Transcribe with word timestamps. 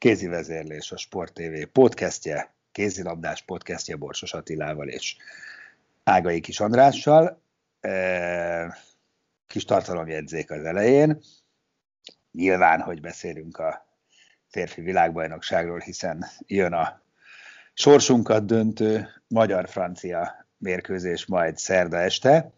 kézi 0.00 0.26
vezérlés, 0.26 0.92
a 0.92 0.96
Sport 0.96 1.32
TV 1.32 1.62
podcastje, 1.72 2.54
kézilabdás 2.72 3.42
podcastje 3.42 3.96
Borsos 3.96 4.32
Attilával 4.32 4.88
és 4.88 5.16
Ágai 6.04 6.40
Kis 6.40 6.60
Andrással. 6.60 7.42
E, 7.80 8.78
kis 9.46 9.64
tartalomjegyzék 9.64 10.50
az 10.50 10.64
elején. 10.64 11.20
Nyilván, 12.32 12.80
hogy 12.80 13.00
beszélünk 13.00 13.58
a 13.58 13.86
férfi 14.48 14.80
világbajnokságról, 14.80 15.78
hiszen 15.78 16.26
jön 16.46 16.72
a 16.72 17.02
sorsunkat 17.74 18.46
döntő 18.46 19.08
magyar-francia 19.28 20.46
mérkőzés 20.58 21.26
majd 21.26 21.58
szerda 21.58 21.98
este, 21.98 22.52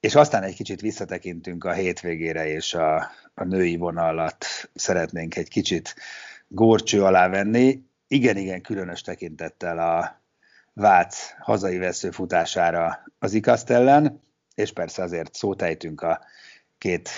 és 0.00 0.14
aztán 0.14 0.42
egy 0.42 0.54
kicsit 0.54 0.80
visszatekintünk 0.80 1.64
a 1.64 1.72
hétvégére, 1.72 2.46
és 2.46 2.74
a, 2.74 2.96
a 3.34 3.44
női 3.44 3.76
vonalat 3.76 4.46
szeretnénk 4.74 5.36
egy 5.36 5.48
kicsit 5.48 5.94
górcső 6.48 7.02
alá 7.02 7.28
venni. 7.28 7.82
Igen-igen 8.08 8.62
különös 8.62 9.00
tekintettel 9.00 9.78
a 9.78 10.22
Vác 10.72 11.34
hazai 11.40 11.78
veszőfutására 11.78 13.02
az 13.18 13.32
Ikaszt 13.32 13.70
ellen, 13.70 14.22
és 14.54 14.72
persze 14.72 15.02
azért 15.02 15.34
szótejtünk 15.34 16.00
a 16.00 16.20
két 16.78 17.10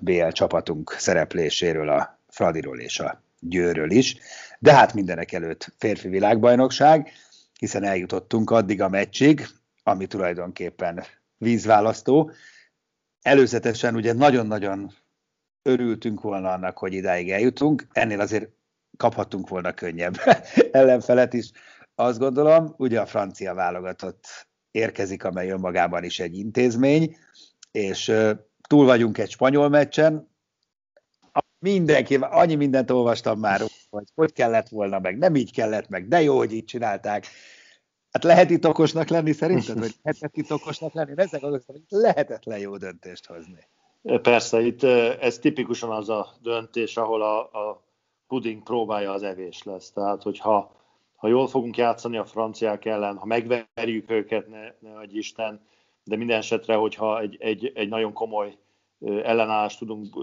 BL 0.00 0.28
csapatunk 0.28 0.94
szerepléséről, 0.98 1.88
a 1.88 2.18
Fradiról 2.28 2.80
és 2.80 3.00
a 3.00 3.22
Győről 3.40 3.90
is. 3.90 4.16
De 4.58 4.74
hát 4.74 4.94
mindenek 4.94 5.32
előtt 5.32 5.72
férfi 5.78 6.08
világbajnokság, 6.08 7.12
hiszen 7.58 7.84
eljutottunk 7.84 8.50
addig 8.50 8.80
a 8.80 8.88
meccsig, 8.88 9.46
ami 9.82 10.06
tulajdonképpen 10.06 11.04
vízválasztó. 11.36 12.30
Előzetesen 13.22 13.94
ugye 13.94 14.12
nagyon-nagyon 14.12 14.94
örültünk 15.64 16.20
volna 16.20 16.52
annak, 16.52 16.78
hogy 16.78 16.92
idáig 16.92 17.30
eljutunk, 17.30 17.86
ennél 17.92 18.20
azért 18.20 18.48
kaphattunk 18.96 19.48
volna 19.48 19.72
könnyebb 19.72 20.14
ellenfelet 20.72 21.32
is, 21.32 21.50
azt 21.94 22.18
gondolom. 22.18 22.74
Ugye 22.76 23.00
a 23.00 23.06
francia 23.06 23.54
válogatott 23.54 24.26
érkezik, 24.70 25.24
amely 25.24 25.50
önmagában 25.50 26.04
is 26.04 26.20
egy 26.20 26.38
intézmény, 26.38 27.16
és 27.70 28.12
túl 28.68 28.84
vagyunk 28.84 29.18
egy 29.18 29.30
spanyol 29.30 29.68
meccsen, 29.68 30.32
mindenki, 31.64 32.14
annyi 32.14 32.54
mindent 32.54 32.90
olvastam 32.90 33.38
már, 33.38 33.60
hogy 33.90 34.04
hogy 34.14 34.32
kellett 34.32 34.68
volna 34.68 34.98
meg, 34.98 35.18
nem 35.18 35.34
így 35.34 35.52
kellett 35.52 35.88
meg, 35.88 36.08
de 36.08 36.22
jó, 36.22 36.36
hogy 36.36 36.52
így 36.52 36.64
csinálták. 36.64 37.26
Hát 38.10 38.24
lehet 38.24 38.50
itt 38.50 38.66
okosnak 38.66 39.08
lenni 39.08 39.32
szerinted, 39.32 39.78
hogy 39.78 39.94
lehetett 40.02 40.36
itt 40.36 40.52
okosnak 40.52 40.92
lenni? 40.92 41.12
Ezek 41.16 41.42
azok, 41.42 41.62
hogy 41.66 41.80
lehetetlen 41.88 42.58
jó 42.58 42.76
döntést 42.76 43.26
hozni. 43.26 43.68
Persze, 44.22 44.60
itt 44.60 44.82
ez 45.20 45.38
tipikusan 45.38 45.90
az 45.90 46.08
a 46.08 46.28
döntés, 46.42 46.96
ahol 46.96 47.22
a, 47.22 47.40
a 47.40 47.82
puding 48.26 48.62
próbálja 48.62 49.12
az 49.12 49.22
evés 49.22 49.62
lesz. 49.62 49.90
Tehát, 49.90 50.22
hogyha 50.22 50.72
ha 51.16 51.28
jól 51.28 51.46
fogunk 51.46 51.76
játszani 51.76 52.16
a 52.16 52.24
franciák 52.24 52.84
ellen, 52.84 53.16
ha 53.16 53.26
megverjük 53.26 54.10
őket, 54.10 54.48
ne, 54.48 54.74
ne 54.78 54.98
adj 54.98 55.18
Isten, 55.18 55.60
de 56.04 56.16
minden 56.16 56.38
esetre, 56.38 56.74
hogyha 56.74 57.20
egy, 57.20 57.36
egy, 57.40 57.72
egy 57.74 57.88
nagyon 57.88 58.12
komoly 58.12 58.56
ellenállást 59.00 59.78
tudunk 59.78 60.14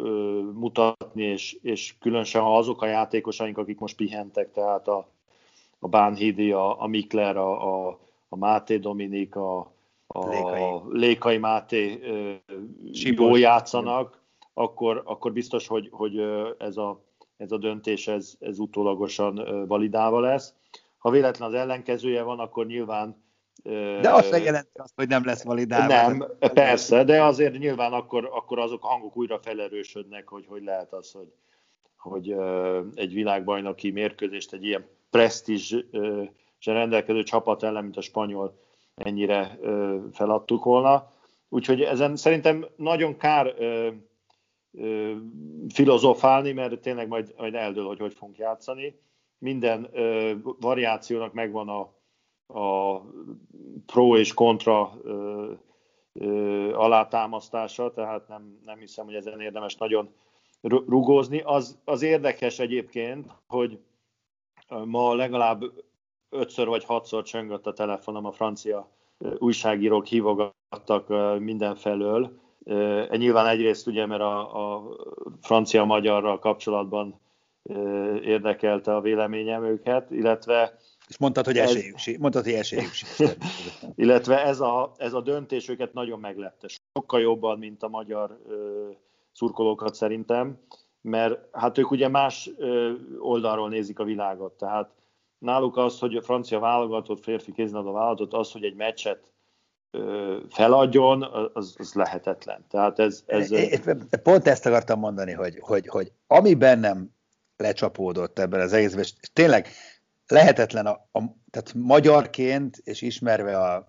mutatni, 0.54 1.24
és, 1.24 1.58
és 1.62 1.96
különösen 2.00 2.42
ha 2.42 2.58
azok 2.58 2.82
a 2.82 2.86
játékosaink, 2.86 3.58
akik 3.58 3.80
most 3.80 3.96
pihentek, 3.96 4.52
tehát 4.52 4.88
a, 4.88 5.08
a 5.80 5.88
Bánhidi, 5.88 6.52
a, 6.52 6.82
a 6.82 6.88
Mikler, 6.88 7.38
a, 7.38 7.88
a, 7.88 8.00
a 8.30 8.36
Máté 8.36 8.78
Dominik, 8.78 9.36
a, 9.36 9.72
a 10.14 10.30
Lékai, 10.30 10.80
Lékai 10.90 11.38
Máté 11.38 12.00
jól 12.92 13.40
játszanak, 13.40 14.22
akkor, 14.54 15.02
akkor 15.06 15.34
biztos, 15.34 15.68
hogy, 15.68 15.88
hogy 15.92 16.20
ez, 16.58 16.78
a, 16.78 17.04
ez 17.38 17.52
a 17.52 17.58
döntés 17.58 18.08
ez, 18.08 18.34
ez 18.40 18.60
utólagosan 18.60 19.66
validálva 19.68 20.20
lesz. 20.20 20.54
Ha 20.98 21.10
véletlen 21.10 21.48
az 21.50 21.56
ellenkezője 21.56 22.22
van, 22.22 22.40
akkor 22.40 22.66
nyilván 22.66 23.30
de 24.02 24.10
azt 24.10 24.30
se 24.30 24.38
jelenti 24.38 24.80
azt, 24.80 24.94
hogy 24.96 25.08
nem 25.08 25.26
lesz 25.26 25.44
validálva. 25.44 26.08
Nem, 26.08 26.28
persze, 26.54 27.04
de 27.04 27.24
azért 27.24 27.58
nyilván 27.58 27.94
akkor, 27.94 28.30
akkor 28.34 28.60
azok 28.60 28.84
a 28.84 28.88
hangok 28.88 29.18
újra 29.18 29.40
felerősödnek, 29.40 30.28
hogy 30.28 30.46
hogy 30.48 30.64
lehet 30.64 30.94
az, 30.94 31.12
hogy, 31.12 31.34
hogy 31.98 32.36
egy 32.96 33.14
világbajnoki 33.14 33.92
mérkőzést 33.92 34.54
egy 34.54 34.66
ilyen 34.66 34.88
presztízs 35.10 35.76
rendelkező 36.64 37.24
csapat 37.24 37.64
ellen, 37.64 37.84
mint 37.84 37.98
a 37.98 38.02
spanyol, 38.02 38.60
ennyire 39.04 39.60
feladtuk 40.12 40.64
volna. 40.64 41.12
Úgyhogy 41.50 41.82
ezen 41.82 42.16
szerintem 42.16 42.66
nagyon 42.76 43.18
kár 43.18 43.56
filozofálni, 45.74 46.52
mert 46.52 46.82
tényleg 46.82 47.08
majd, 47.08 47.34
majd 47.38 47.56
eldől, 47.56 47.86
hogy 47.86 48.00
hogy 48.00 48.14
fogunk 48.14 48.38
játszani 48.38 49.00
minden 49.38 49.90
variációnak 50.60 51.34
megvan 51.34 51.70
a, 51.70 51.80
a 52.60 53.00
pro 53.86 54.18
és 54.18 54.34
kontra 54.34 54.94
alátámasztása, 56.74 57.92
tehát 57.92 58.28
nem, 58.28 58.60
nem 58.66 58.80
hiszem, 58.80 59.06
hogy 59.06 59.16
ezen 59.16 59.42
érdemes 59.42 59.76
nagyon 59.76 60.14
rugózni. 60.62 61.42
Az, 61.46 61.80
az 61.86 62.02
érdekes 62.02 62.60
egyébként, 62.60 63.28
hogy 63.48 63.80
ma 64.86 65.16
legalább 65.16 65.64
ötször 66.32 66.68
vagy 66.68 66.84
hatszor 66.84 67.24
csöngött 67.24 67.68
a 67.68 67.74
telefonom, 67.74 68.26
a 68.26 68.32
francia 68.32 68.90
újságírók 69.38 70.06
hívogattak 70.06 71.08
mindenfelől. 71.40 72.40
Nyilván 73.10 73.48
egyrészt 73.48 73.88
ugye, 73.88 74.06
mert 74.06 74.22
a, 74.22 74.76
a 74.76 74.84
francia-magyarral 75.42 76.40
kapcsolatban 76.40 77.20
érdekelte 78.24 78.96
a 78.96 79.02
véleményem 79.02 79.64
őket, 79.64 80.12
illetve 80.12 80.80
és 81.12 81.18
mondtad, 81.18 81.46
hogy 81.46 81.58
esélyük, 81.58 81.96
ez, 81.96 82.16
mondtad, 82.20 82.44
hogy 82.44 82.54
esélyük 82.54 82.92
illetve 83.96 84.44
ez 84.46 84.60
a, 84.60 84.92
ez 84.98 85.14
a 85.14 85.22
döntés 85.22 85.70
őket 85.70 85.94
nagyon 85.94 86.20
meglepte. 86.20 86.68
Sokkal 86.94 87.22
jobban, 87.22 87.58
mint 87.58 87.84
a 87.84 87.88
magyar 87.88 88.40
ö, 88.48 88.90
szurkolókat 89.32 89.96
szerintem, 89.96 90.60
mert 91.02 91.40
hát 91.52 91.78
ők 91.78 91.92
ugye 91.92 92.08
más 92.08 92.50
ö, 92.58 92.94
oldalról 93.20 93.70
nézik 93.70 94.00
a 94.00 94.04
világot. 94.04 94.54
Tehát 94.54 94.90
náluk 95.42 95.78
az, 95.78 96.00
hogy 96.00 96.16
a 96.16 96.22
francia 96.22 96.60
válogatott, 96.60 97.24
férfi 97.24 97.52
kéznadó 97.52 97.92
válogatott, 97.92 98.34
az, 98.34 98.52
hogy 98.52 98.64
egy 98.64 98.76
meccset 98.76 99.32
feladjon, 100.50 101.24
az, 101.54 101.76
az 101.78 101.94
lehetetlen. 101.94 102.66
Tehát 102.70 103.00
ez, 103.00 103.24
ez, 103.26 103.52
Pont 104.24 104.48
ezt 104.48 104.66
akartam 104.66 105.00
mondani, 105.00 105.32
hogy, 105.32 105.60
hogy, 105.60 105.88
hogy 105.88 106.12
ami 106.28 106.54
bennem 106.54 107.10
lecsapódott 107.58 108.40
ebben 108.40 108.60
az 108.60 108.74
egészben, 108.74 109.02
és 109.02 109.14
tényleg 109.34 109.68
lehetetlen, 110.28 110.86
a, 110.86 110.92
a, 110.92 111.20
tehát 111.50 111.74
magyarként, 111.74 112.82
és 112.84 113.02
ismerve 113.02 113.58
a, 113.58 113.88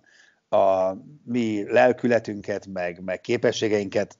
a 0.56 0.96
mi 1.25 1.72
lelkületünket, 1.72 2.66
meg, 2.66 3.02
meg 3.04 3.20
képességeinket, 3.20 4.19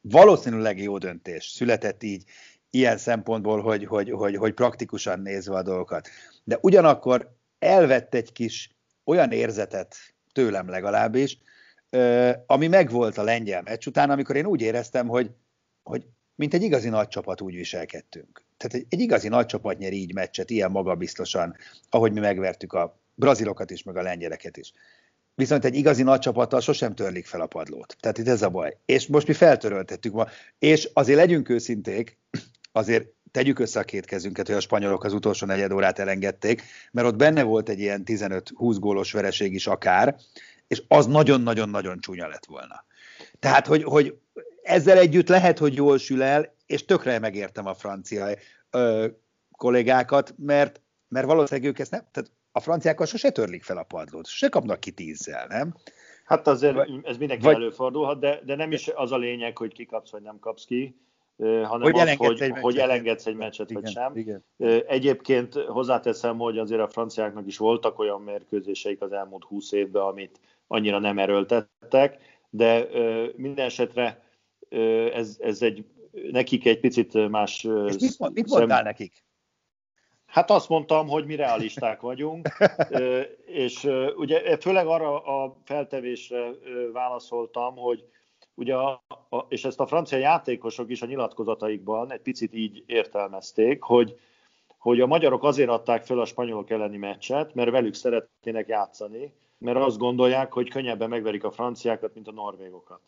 valószínűleg 0.00 0.82
jó 0.82 0.98
döntés 0.98 1.44
született 1.44 2.02
így, 2.02 2.24
ilyen 2.74 2.98
szempontból, 2.98 3.60
hogy, 3.60 3.86
hogy, 3.86 4.10
hogy, 4.10 4.36
hogy 4.36 4.54
praktikusan 4.54 5.20
nézve 5.20 5.54
a 5.54 5.62
dolgokat. 5.62 6.08
De 6.44 6.58
ugyanakkor 6.60 7.36
elvett 7.58 8.14
egy 8.14 8.32
kis 8.32 8.70
olyan 9.04 9.32
érzetet 9.32 9.96
tőlem 10.32 10.68
legalábbis, 10.68 11.38
ami 12.46 12.66
megvolt 12.66 13.18
a 13.18 13.22
lengyel 13.22 13.62
meccs 13.62 13.86
után, 13.86 14.10
amikor 14.10 14.36
én 14.36 14.46
úgy 14.46 14.60
éreztem, 14.60 15.08
hogy, 15.08 15.30
hogy 15.82 16.06
mint 16.34 16.54
egy 16.54 16.62
igazi 16.62 16.88
nagy 16.88 17.08
csapat 17.08 17.40
úgy 17.40 17.54
viselkedtünk. 17.54 18.44
tehát 18.56 18.74
egy, 18.74 18.86
egy 18.88 19.00
igazi 19.00 19.28
nagy 19.28 19.46
csapat 19.46 19.78
nyer 19.78 19.92
így 19.92 20.14
meccset, 20.14 20.50
ilyen 20.50 20.70
magabiztosan, 20.70 21.56
ahogy 21.88 22.12
mi 22.12 22.20
megvertük 22.20 22.72
a 22.72 23.00
brazilokat 23.14 23.70
is, 23.70 23.82
meg 23.82 23.96
a 23.96 24.02
lengyeleket 24.02 24.56
is. 24.56 24.72
Viszont 25.34 25.64
egy 25.64 25.74
igazi 25.74 26.02
nagy 26.02 26.18
csapattal 26.18 26.60
sosem 26.60 26.94
törlik 26.94 27.26
fel 27.26 27.40
a 27.40 27.46
padlót. 27.46 27.96
Tehát 28.00 28.18
itt 28.18 28.28
ez 28.28 28.42
a 28.42 28.48
baj. 28.48 28.76
És 28.84 29.06
most 29.06 29.26
mi 29.26 29.32
feltöröltettük 29.32 30.12
ma. 30.12 30.26
És 30.58 30.90
azért 30.92 31.18
legyünk 31.18 31.48
őszinték, 31.48 32.18
azért 32.76 33.08
tegyük 33.30 33.58
össze 33.58 33.80
a 33.80 33.84
két 33.84 34.04
kezünket, 34.04 34.46
hogy 34.46 34.56
a 34.56 34.60
spanyolok 34.60 35.04
az 35.04 35.12
utolsó 35.12 35.46
negyed 35.46 35.72
órát 35.72 35.98
elengedték, 35.98 36.62
mert 36.92 37.06
ott 37.06 37.16
benne 37.16 37.42
volt 37.42 37.68
egy 37.68 37.78
ilyen 37.78 38.02
15-20 38.06 38.76
gólos 38.78 39.12
vereség 39.12 39.54
is 39.54 39.66
akár, 39.66 40.16
és 40.66 40.82
az 40.88 41.06
nagyon-nagyon-nagyon 41.06 42.00
csúnya 42.00 42.28
lett 42.28 42.44
volna. 42.44 42.84
Tehát, 43.38 43.66
hogy, 43.66 43.82
hogy 43.82 44.18
ezzel 44.62 44.98
együtt 44.98 45.28
lehet, 45.28 45.58
hogy 45.58 45.74
jól 45.74 45.98
sül 45.98 46.22
el, 46.22 46.54
és 46.66 46.84
tökre 46.84 47.18
megértem 47.18 47.66
a 47.66 47.74
francia 47.74 48.26
ö, 48.70 49.06
kollégákat, 49.56 50.34
mert, 50.36 50.80
mert 51.08 51.26
valószínűleg 51.26 51.70
ők 51.70 51.78
ezt 51.78 51.90
nem, 51.90 52.02
tehát 52.12 52.30
a 52.52 52.60
franciákkal 52.60 53.06
sose 53.06 53.30
törlik 53.30 53.62
fel 53.62 53.76
a 53.76 53.82
padlót, 53.82 54.26
sose 54.26 54.48
kapnak 54.48 54.80
ki 54.80 54.90
tízzel, 54.90 55.46
nem? 55.46 55.74
Hát 56.24 56.46
azért 56.46 56.76
ez 57.02 57.16
mindenki 57.16 57.44
vagy, 57.44 57.54
előfordulhat, 57.54 58.20
de, 58.20 58.40
de 58.44 58.56
nem 58.56 58.72
is 58.72 58.88
az 58.88 59.12
a 59.12 59.16
lényeg, 59.16 59.58
hogy 59.58 59.72
kikapsz 59.72 60.10
vagy 60.10 60.22
nem 60.22 60.38
kapsz 60.38 60.64
ki, 60.64 60.96
hanem 61.38 61.80
hogy 61.80 61.94
az, 61.94 62.00
elengedsz 62.00 62.26
hogy, 62.26 62.40
egy 62.42 62.48
meccset, 62.48 62.62
hogy 62.62 62.78
elengedsz 62.78 63.26
egy 63.26 63.34
meccset, 63.34 63.70
igen, 63.70 63.82
vagy 63.82 63.92
sem. 63.92 64.16
Igen. 64.16 64.44
Egyébként 64.86 65.54
hozzáteszem, 65.54 66.38
hogy 66.38 66.58
azért 66.58 66.80
a 66.80 66.88
franciáknak 66.88 67.46
is 67.46 67.58
voltak 67.58 67.98
olyan 67.98 68.22
mérkőzéseik 68.22 69.00
az 69.00 69.12
elmúlt 69.12 69.44
húsz 69.44 69.72
évben, 69.72 70.02
amit 70.02 70.40
annyira 70.66 70.98
nem 70.98 71.18
erőltettek, 71.18 72.18
de 72.50 72.88
minden 73.36 73.64
esetre 73.64 74.22
ez, 75.12 75.36
ez 75.40 75.62
egy, 75.62 75.84
nekik 76.30 76.66
egy 76.66 76.80
picit 76.80 77.28
más... 77.28 77.64
És 77.64 77.96
mit, 77.98 78.32
mit 78.32 78.48
mondtál 78.48 78.76
szem... 78.76 78.84
nekik? 78.84 79.24
Hát 80.26 80.50
azt 80.50 80.68
mondtam, 80.68 81.08
hogy 81.08 81.26
mi 81.26 81.34
realisták 81.34 82.00
vagyunk, 82.00 82.48
és 83.64 83.88
ugye 84.16 84.56
főleg 84.56 84.86
arra 84.86 85.22
a 85.22 85.56
feltevésre 85.64 86.50
válaszoltam, 86.92 87.76
hogy 87.76 88.04
ugye, 88.54 88.74
a, 88.74 89.02
a, 89.28 89.46
és 89.48 89.64
ezt 89.64 89.80
a 89.80 89.86
francia 89.86 90.18
játékosok 90.18 90.90
is 90.90 91.02
a 91.02 91.06
nyilatkozataikban 91.06 92.12
egy 92.12 92.20
picit 92.20 92.54
így 92.54 92.82
értelmezték, 92.86 93.82
hogy, 93.82 94.20
hogy 94.78 95.00
a 95.00 95.06
magyarok 95.06 95.44
azért 95.44 95.68
adták 95.68 96.04
fel 96.04 96.18
a 96.18 96.24
spanyolok 96.24 96.70
elleni 96.70 96.96
meccset, 96.96 97.54
mert 97.54 97.70
velük 97.70 97.94
szeretnének 97.94 98.68
játszani, 98.68 99.32
mert 99.58 99.78
azt 99.78 99.98
gondolják, 99.98 100.52
hogy 100.52 100.70
könnyebben 100.70 101.08
megverik 101.08 101.44
a 101.44 101.50
franciákat, 101.50 102.14
mint 102.14 102.28
a 102.28 102.32
norvégokat. 102.32 103.00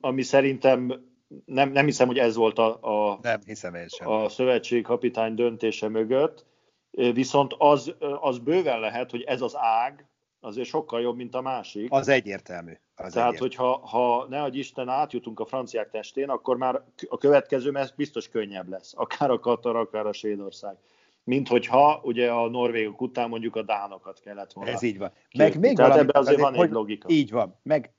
Ami 0.00 0.22
szerintem 0.22 1.06
nem, 1.44 1.70
nem 1.70 1.84
hiszem, 1.84 2.06
hogy 2.06 2.18
ez 2.18 2.34
volt 2.34 2.58
a, 2.58 2.78
a, 2.80 3.18
nem 3.22 3.40
hiszem 3.46 3.74
én 3.74 3.88
sem. 3.88 4.08
a 4.08 4.28
szövetség 4.28 4.82
kapitány 4.82 5.34
döntése 5.34 5.88
mögött, 5.88 6.46
viszont 6.90 7.54
az, 7.58 7.94
az 8.20 8.38
bőven 8.38 8.80
lehet, 8.80 9.10
hogy 9.10 9.22
ez 9.22 9.40
az 9.40 9.56
ág 9.56 10.06
azért 10.40 10.68
sokkal 10.68 11.00
jobb, 11.00 11.16
mint 11.16 11.34
a 11.34 11.40
másik. 11.40 11.92
Az 11.92 12.08
egyértelmű. 12.08 12.72
Az 13.00 13.12
Tehát, 13.12 13.28
egyértelmű. 13.28 13.54
hogyha 13.54 13.86
ha 13.86 14.26
ne 14.28 14.42
adj 14.42 14.58
Isten 14.58 14.88
átjutunk 14.88 15.40
a 15.40 15.46
franciák 15.46 15.90
testén, 15.90 16.28
akkor 16.28 16.56
már 16.56 16.82
a 17.08 17.18
következő 17.18 17.70
mert 17.70 17.96
biztos 17.96 18.28
könnyebb 18.28 18.68
lesz, 18.68 18.92
akár 18.96 19.30
a 19.30 19.38
Katar, 19.38 19.76
akár 19.76 20.06
a 20.06 20.12
Svédország. 20.12 20.76
Mint 21.24 21.48
hogyha 21.48 22.00
ugye 22.02 22.30
a 22.30 22.48
norvégok 22.48 23.00
után 23.00 23.28
mondjuk 23.28 23.56
a 23.56 23.62
dánokat 23.62 24.20
kellett 24.20 24.52
volna. 24.52 24.70
Ez 24.70 24.82
így 24.82 24.98
van. 24.98 25.12
Meg 25.36 25.58
még 25.58 25.76
Tehát 25.76 25.96
ebben 25.96 26.10
azért, 26.14 26.40
azért 26.40 26.40
van 26.40 26.64
egy 26.64 26.70
logika. 26.70 27.08
Így 27.08 27.30
van. 27.30 27.58
Meg 27.62 27.92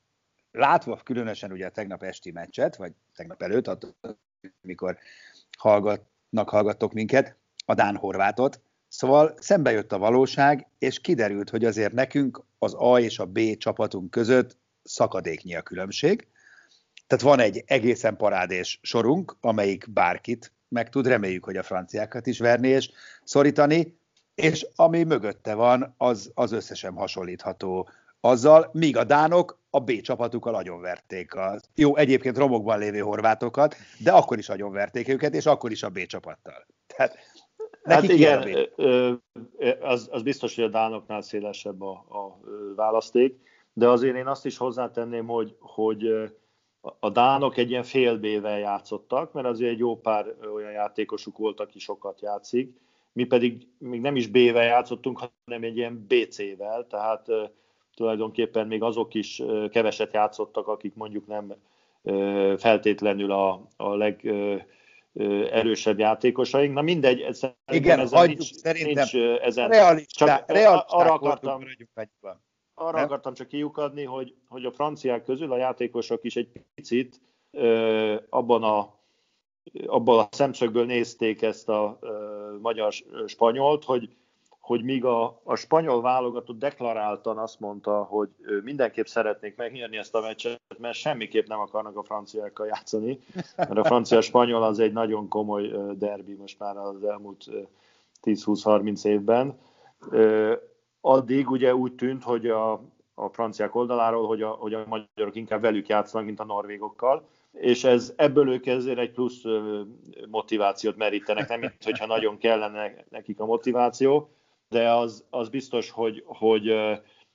látva 0.51 0.99
különösen 1.03 1.51
ugye 1.51 1.65
a 1.65 1.71
tegnap 1.71 2.03
esti 2.03 2.31
meccset, 2.31 2.75
vagy 2.75 2.91
tegnap 3.15 3.41
előtt, 3.41 3.95
amikor 4.63 4.97
hallgatnak, 5.57 6.49
hallgattok 6.49 6.93
minket, 6.93 7.35
a 7.65 7.73
Dán-Horvátot, 7.73 8.61
Szóval 8.89 9.33
szembe 9.39 9.71
jött 9.71 9.91
a 9.91 9.97
valóság, 9.97 10.67
és 10.77 10.99
kiderült, 10.99 11.49
hogy 11.49 11.65
azért 11.65 11.93
nekünk 11.93 12.43
az 12.57 12.73
A 12.73 12.99
és 12.99 13.19
a 13.19 13.25
B 13.25 13.57
csapatunk 13.57 14.11
között 14.11 14.57
szakadéknyi 14.89 15.55
a 15.55 15.61
különbség. 15.61 16.27
Tehát 17.07 17.23
van 17.23 17.39
egy 17.39 17.63
egészen 17.65 18.17
parádés 18.17 18.79
sorunk, 18.81 19.37
amelyik 19.41 19.89
bárkit 19.89 20.53
meg 20.67 20.89
tud, 20.89 21.07
reméljük, 21.07 21.43
hogy 21.43 21.57
a 21.57 21.63
franciákat 21.63 22.27
is 22.27 22.39
verni 22.39 22.67
és 22.67 22.91
szorítani, 23.23 23.97
és 24.35 24.67
ami 24.75 25.03
mögötte 25.03 25.53
van, 25.53 25.93
az, 25.97 26.31
az 26.33 26.51
összesen 26.51 26.93
hasonlítható 26.93 27.89
azzal, 28.19 28.69
míg 28.73 28.97
a 28.97 29.03
dánok 29.03 29.59
a 29.69 29.79
B 29.79 30.01
csapatukkal 30.01 30.55
agyonverték 30.55 31.35
az. 31.35 31.61
Jó, 31.75 31.95
egyébként 31.95 32.37
romokban 32.37 32.79
lévő 32.79 32.99
horvátokat, 32.99 33.75
de 34.03 34.11
akkor 34.11 34.37
is 34.37 34.49
agyonverték 34.49 35.07
őket, 35.07 35.33
és 35.33 35.45
akkor 35.45 35.71
is 35.71 35.83
a 35.83 35.89
B 35.89 36.05
csapattal. 36.05 36.67
Tehát 36.87 37.17
hát 37.83 38.03
igen, 38.03 38.69
az, 39.81 40.07
az 40.11 40.21
biztos, 40.21 40.55
hogy 40.55 40.63
a 40.63 40.69
dánoknál 40.69 41.21
szélesebb 41.21 41.81
a, 41.81 41.91
a 41.91 42.39
választék, 42.75 43.48
de 43.73 43.87
azért 43.87 44.15
én 44.15 44.27
azt 44.27 44.45
is 44.45 44.57
hozzátenném, 44.57 45.27
hogy, 45.27 45.55
hogy 45.59 46.31
a 46.99 47.09
dánok 47.09 47.57
egy 47.57 47.69
ilyen 47.69 47.83
fél 47.83 48.17
B-vel 48.17 48.59
játszottak, 48.59 49.33
mert 49.33 49.47
azért 49.47 49.71
egy 49.71 49.77
jó 49.77 49.99
pár 49.99 50.35
olyan 50.53 50.71
játékosuk 50.71 51.37
volt, 51.37 51.59
aki 51.59 51.79
sokat 51.79 52.21
játszik, 52.21 52.77
mi 53.13 53.23
pedig 53.23 53.67
még 53.77 54.01
nem 54.01 54.15
is 54.15 54.27
B-vel 54.27 54.63
játszottunk, 54.63 55.19
hanem 55.45 55.63
egy 55.63 55.77
ilyen 55.77 56.05
BC-vel, 56.07 56.87
tehát 56.87 57.27
tulajdonképpen 57.95 58.67
még 58.67 58.83
azok 58.83 59.13
is 59.13 59.41
keveset 59.71 60.13
játszottak, 60.13 60.67
akik 60.67 60.95
mondjuk 60.95 61.27
nem 61.27 61.55
feltétlenül 62.57 63.31
a, 63.31 63.67
a 63.77 63.95
leg 63.95 64.33
erősebb 65.51 65.99
játékosaink. 65.99 66.73
Na 66.73 66.81
mindegy, 66.81 67.33
szerintem 67.33 67.75
Igen, 67.75 67.99
ezen 67.99 68.17
hagyjuk, 68.17 68.37
nincs, 68.37 68.53
szerintem 68.53 69.07
nincs 69.11 69.39
ezen. 69.41 69.69
Realistá, 69.69 70.45
csak 70.45 70.85
arra 70.87 71.13
akartam, 71.13 71.63
arra 72.79 72.97
nem? 72.97 73.05
akartam 73.05 73.33
csak 73.33 73.47
kiukadni, 73.47 74.03
hogy, 74.03 74.35
hogy 74.47 74.65
a 74.65 74.71
franciák 74.71 75.23
közül 75.23 75.51
a 75.51 75.57
játékosok 75.57 76.23
is 76.23 76.35
egy 76.35 76.49
picit 76.75 77.21
ö, 77.51 78.15
abban 78.29 78.63
a 78.63 78.97
abban 79.85 80.19
a 80.19 80.27
szemszögből 80.31 80.85
nézték 80.85 81.41
ezt 81.41 81.69
a 81.69 81.97
ö, 82.01 82.55
magyar-spanyolt, 82.61 83.83
hogy 83.83 84.09
hogy 84.69 84.83
míg 84.83 85.05
a, 85.05 85.41
a 85.43 85.55
spanyol 85.55 86.01
válogatott 86.01 86.59
deklaráltan 86.59 87.37
azt 87.37 87.59
mondta, 87.59 88.03
hogy 88.03 88.29
mindenképp 88.63 89.05
szeretnék 89.05 89.55
megnyerni 89.55 89.97
ezt 89.97 90.15
a 90.15 90.19
meccset, 90.19 90.61
mert 90.77 90.95
semmiképp 90.95 91.47
nem 91.47 91.59
akarnak 91.59 91.97
a 91.97 92.03
franciákkal 92.03 92.67
játszani, 92.67 93.19
mert 93.55 93.77
a 93.77 93.83
francia-spanyol 93.83 94.63
az 94.63 94.79
egy 94.79 94.93
nagyon 94.93 95.27
komoly 95.27 95.71
derbi 95.97 96.33
most 96.33 96.59
már 96.59 96.77
az 96.77 97.03
elmúlt 97.03 97.45
10-20-30 98.23 99.05
évben. 99.05 99.59
Addig 101.01 101.49
ugye 101.49 101.75
úgy 101.75 101.95
tűnt, 101.95 102.23
hogy 102.23 102.47
a, 102.47 102.71
a 103.13 103.29
franciák 103.31 103.75
oldaláról, 103.75 104.27
hogy 104.27 104.41
a, 104.41 104.49
hogy 104.49 104.73
a 104.73 104.85
magyarok 104.87 105.35
inkább 105.35 105.61
velük 105.61 105.87
játszanak, 105.87 106.25
mint 106.25 106.39
a 106.39 106.45
norvégokkal, 106.45 107.27
és 107.51 107.83
ez 107.83 108.13
ebből 108.15 108.49
ők 108.49 108.65
ezért 108.65 108.97
egy 108.97 109.11
plusz 109.11 109.41
motivációt 110.29 110.97
merítenek, 110.97 111.47
nem 111.47 111.59
mint 111.59 111.83
hogyha 111.83 112.05
nagyon 112.05 112.37
kellene 112.37 113.05
nekik 113.09 113.39
a 113.39 113.45
motiváció, 113.45 114.29
de 114.69 114.91
az, 114.91 115.25
az 115.29 115.49
biztos, 115.49 115.89
hogy, 115.89 116.23
hogy 116.25 116.75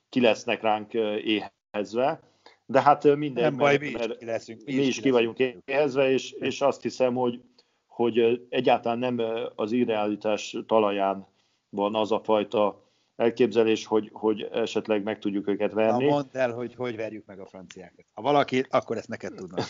ki 0.09 0.21
lesznek 0.21 0.61
ránk 0.61 0.93
éhezve. 1.23 2.19
De 2.65 2.81
hát 2.81 3.15
minden, 3.15 3.43
Nem 3.43 3.57
baj, 3.57 3.77
mi 3.77 3.87
is 3.87 4.17
ki 4.17 4.25
leszünk. 4.25 4.61
Mi, 4.65 4.75
mi 4.75 4.81
is 4.81 4.99
ki 4.99 5.09
vagyunk 5.09 5.39
éhezve, 5.65 6.11
és, 6.11 6.31
és 6.31 6.61
azt 6.61 6.81
hiszem, 6.81 7.13
hogy, 7.15 7.41
hogy 7.87 8.45
egyáltalán 8.49 8.99
nem 8.99 9.21
az 9.55 9.71
irrealitás 9.71 10.57
talaján 10.67 11.27
van 11.69 11.95
az 11.95 12.11
a 12.11 12.19
fajta 12.19 12.84
elképzelés, 13.15 13.85
hogy, 13.85 14.09
hogy 14.13 14.41
esetleg 14.41 15.03
meg 15.03 15.19
tudjuk 15.19 15.47
őket 15.47 15.73
verni. 15.73 16.05
Na, 16.05 16.11
mondd 16.11 16.37
el, 16.37 16.53
hogy 16.53 16.75
hogy 16.75 16.95
verjük 16.95 17.25
meg 17.25 17.39
a 17.39 17.45
franciákat. 17.45 18.05
Ha 18.13 18.21
valaki, 18.21 18.65
akkor 18.69 18.97
ezt 18.97 19.07
neked 19.07 19.33
tudnak. 19.33 19.65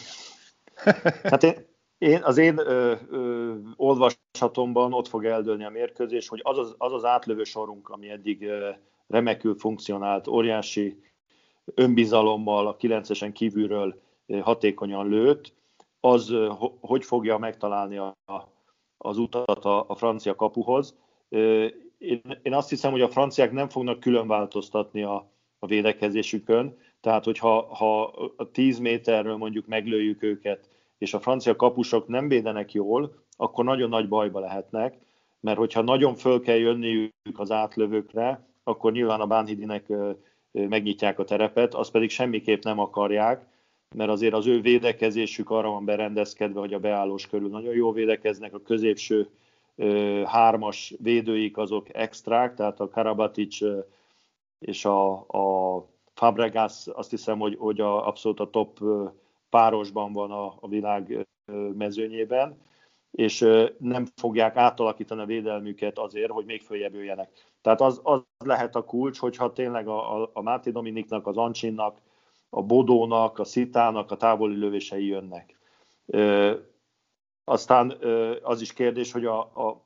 hát 1.32 1.44
én, 1.44 1.54
én, 1.98 2.24
az 2.24 2.38
én 2.38 2.58
ö, 2.58 2.96
ö, 3.10 3.54
olvasatomban 3.76 4.94
ott 4.94 5.08
fog 5.08 5.26
eldőlni 5.26 5.66
a 5.66 5.70
mérkőzés, 5.70 6.28
hogy 6.28 6.40
az 6.44 6.58
az, 6.58 6.76
az, 6.78 6.94
az 6.94 7.06
átlövő 7.06 7.44
sorunk, 7.44 7.90
ami 7.90 8.10
eddig 8.10 8.42
ö, 8.42 8.70
remekül 9.08 9.56
funkcionált, 9.58 10.28
óriási 10.28 11.00
önbizalommal 11.66 12.68
a 12.68 12.76
9-esen 12.76 13.30
kívülről 13.34 14.02
ö, 14.26 14.38
hatékonyan 14.38 15.10
lőtt, 15.10 15.54
az 16.00 16.30
ö, 16.30 16.52
hogy 16.80 17.06
fogja 17.06 17.38
megtalálni 17.38 17.98
a, 17.98 18.16
az 18.98 19.18
utat 19.18 19.66
a, 19.66 19.86
a 19.88 19.96
francia 19.96 20.36
kapuhoz. 20.36 20.96
Én, 21.98 22.22
én 22.42 22.54
azt 22.54 22.70
hiszem, 22.70 22.92
hogy 22.92 23.02
a 23.02 23.10
franciák 23.10 23.52
nem 23.52 23.70
fognak 23.70 24.00
külön 24.00 24.28
változtatni 24.28 25.04
a, 25.04 25.32
a 25.60 25.68
védekezésükön, 25.68 26.78
tehát 27.02 27.24
hogyha 27.24 27.76
ha 27.76 28.04
a 28.36 28.52
10 28.52 28.80
méterről 28.80 29.38
mondjuk 29.38 29.68
meglőjük 29.68 30.24
őket, 30.24 30.70
és 30.98 31.14
a 31.14 31.20
francia 31.20 31.56
kapusok 31.56 32.08
nem 32.08 32.28
védenek 32.28 32.74
jól, 32.74 33.16
akkor 33.38 33.64
nagyon 33.64 33.90
nagy 33.90 34.08
bajba 34.08 34.40
lehetnek, 34.40 34.98
mert 35.40 35.58
hogyha 35.58 35.82
nagyon 35.82 36.16
föl 36.16 36.42
kell 36.42 36.58
jönniük 36.58 37.12
az 37.34 37.52
átlövőkre, 37.52 38.48
akkor 38.64 38.92
nyilván 38.92 39.22
a 39.22 39.28
Bánhidinek 39.28 39.94
megnyitják 40.52 41.20
a 41.20 41.24
terepet, 41.24 41.74
azt 41.74 41.92
pedig 41.92 42.10
semmiképp 42.10 42.64
nem 42.64 42.80
akarják, 42.80 43.46
mert 43.96 44.10
azért 44.10 44.34
az 44.34 44.48
ő 44.48 44.62
védekezésük 44.62 45.50
arra 45.50 45.70
van 45.70 45.86
berendezkedve, 45.86 46.60
hogy 46.60 46.74
a 46.74 46.80
beállós 46.80 47.28
körül 47.28 47.50
nagyon 47.50 47.74
jól 47.74 47.94
védekeznek, 47.94 48.54
a 48.54 48.62
középső 48.62 49.30
hármas 50.26 50.94
védőik 51.00 51.58
azok 51.58 51.94
extrák, 51.94 52.54
tehát 52.54 52.80
a 52.80 52.90
Karabatic 52.90 53.58
és 54.60 54.86
a, 54.86 55.12
a 55.28 55.86
Fabregas 56.14 56.88
azt 56.88 57.10
hiszem, 57.10 57.40
hogy, 57.40 57.56
hogy 57.60 57.80
a, 57.80 58.08
abszolút 58.08 58.40
a 58.40 58.50
top 58.50 58.80
párosban 59.50 60.14
van 60.14 60.32
a, 60.32 60.56
a 60.60 60.68
világ 60.68 61.28
mezőnyében, 61.78 62.58
és 63.12 63.48
nem 63.78 64.06
fogják 64.16 64.56
átalakítani 64.56 65.22
a 65.22 65.26
védelmüket 65.26 66.00
azért, 66.00 66.32
hogy 66.32 66.46
még 66.46 66.62
följebb 66.62 66.94
jöjjenek. 66.94 67.32
Tehát 67.62 67.82
az, 67.82 68.00
az 68.04 68.22
lehet 68.46 68.76
a 68.76 68.84
kulcs, 68.84 69.18
hogyha 69.18 69.54
tényleg 69.54 69.88
a, 69.88 70.22
a, 70.22 70.30
a 70.34 70.42
Máté 70.42 70.72
Dominiknak, 70.72 71.28
az 71.28 71.38
Ancsinnak, 71.38 72.02
a 72.50 72.64
Bodónak, 72.64 73.40
a 73.40 73.44
Szitának 73.44 74.12
a 74.12 74.18
távoli 74.18 74.56
lövései 74.56 75.06
jönnek. 75.06 75.58
Aztán 77.48 77.98
az 78.42 78.62
is 78.62 78.74
kérdés, 78.74 79.12
hogy 79.12 79.26
a, 79.26 79.40
a, 79.40 79.86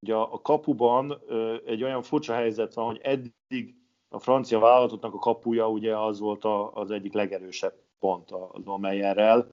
ugye 0.00 0.14
a 0.14 0.40
kapuban 0.42 1.22
egy 1.66 1.82
olyan 1.82 2.02
furcsa 2.02 2.34
helyzet 2.34 2.74
van, 2.74 2.86
hogy 2.86 3.00
eddig 3.02 3.74
a 4.08 4.18
francia 4.18 4.58
vállalatoknak 4.58 5.14
a 5.14 5.18
kapuja 5.18 5.68
ugye 5.68 5.96
az 5.96 6.18
volt 6.20 6.44
a, 6.44 6.72
az 6.72 6.90
egyik 6.90 7.12
legerősebb 7.12 7.74
pont 7.98 8.30
a 8.64 8.78
Meyerrel, 8.78 9.50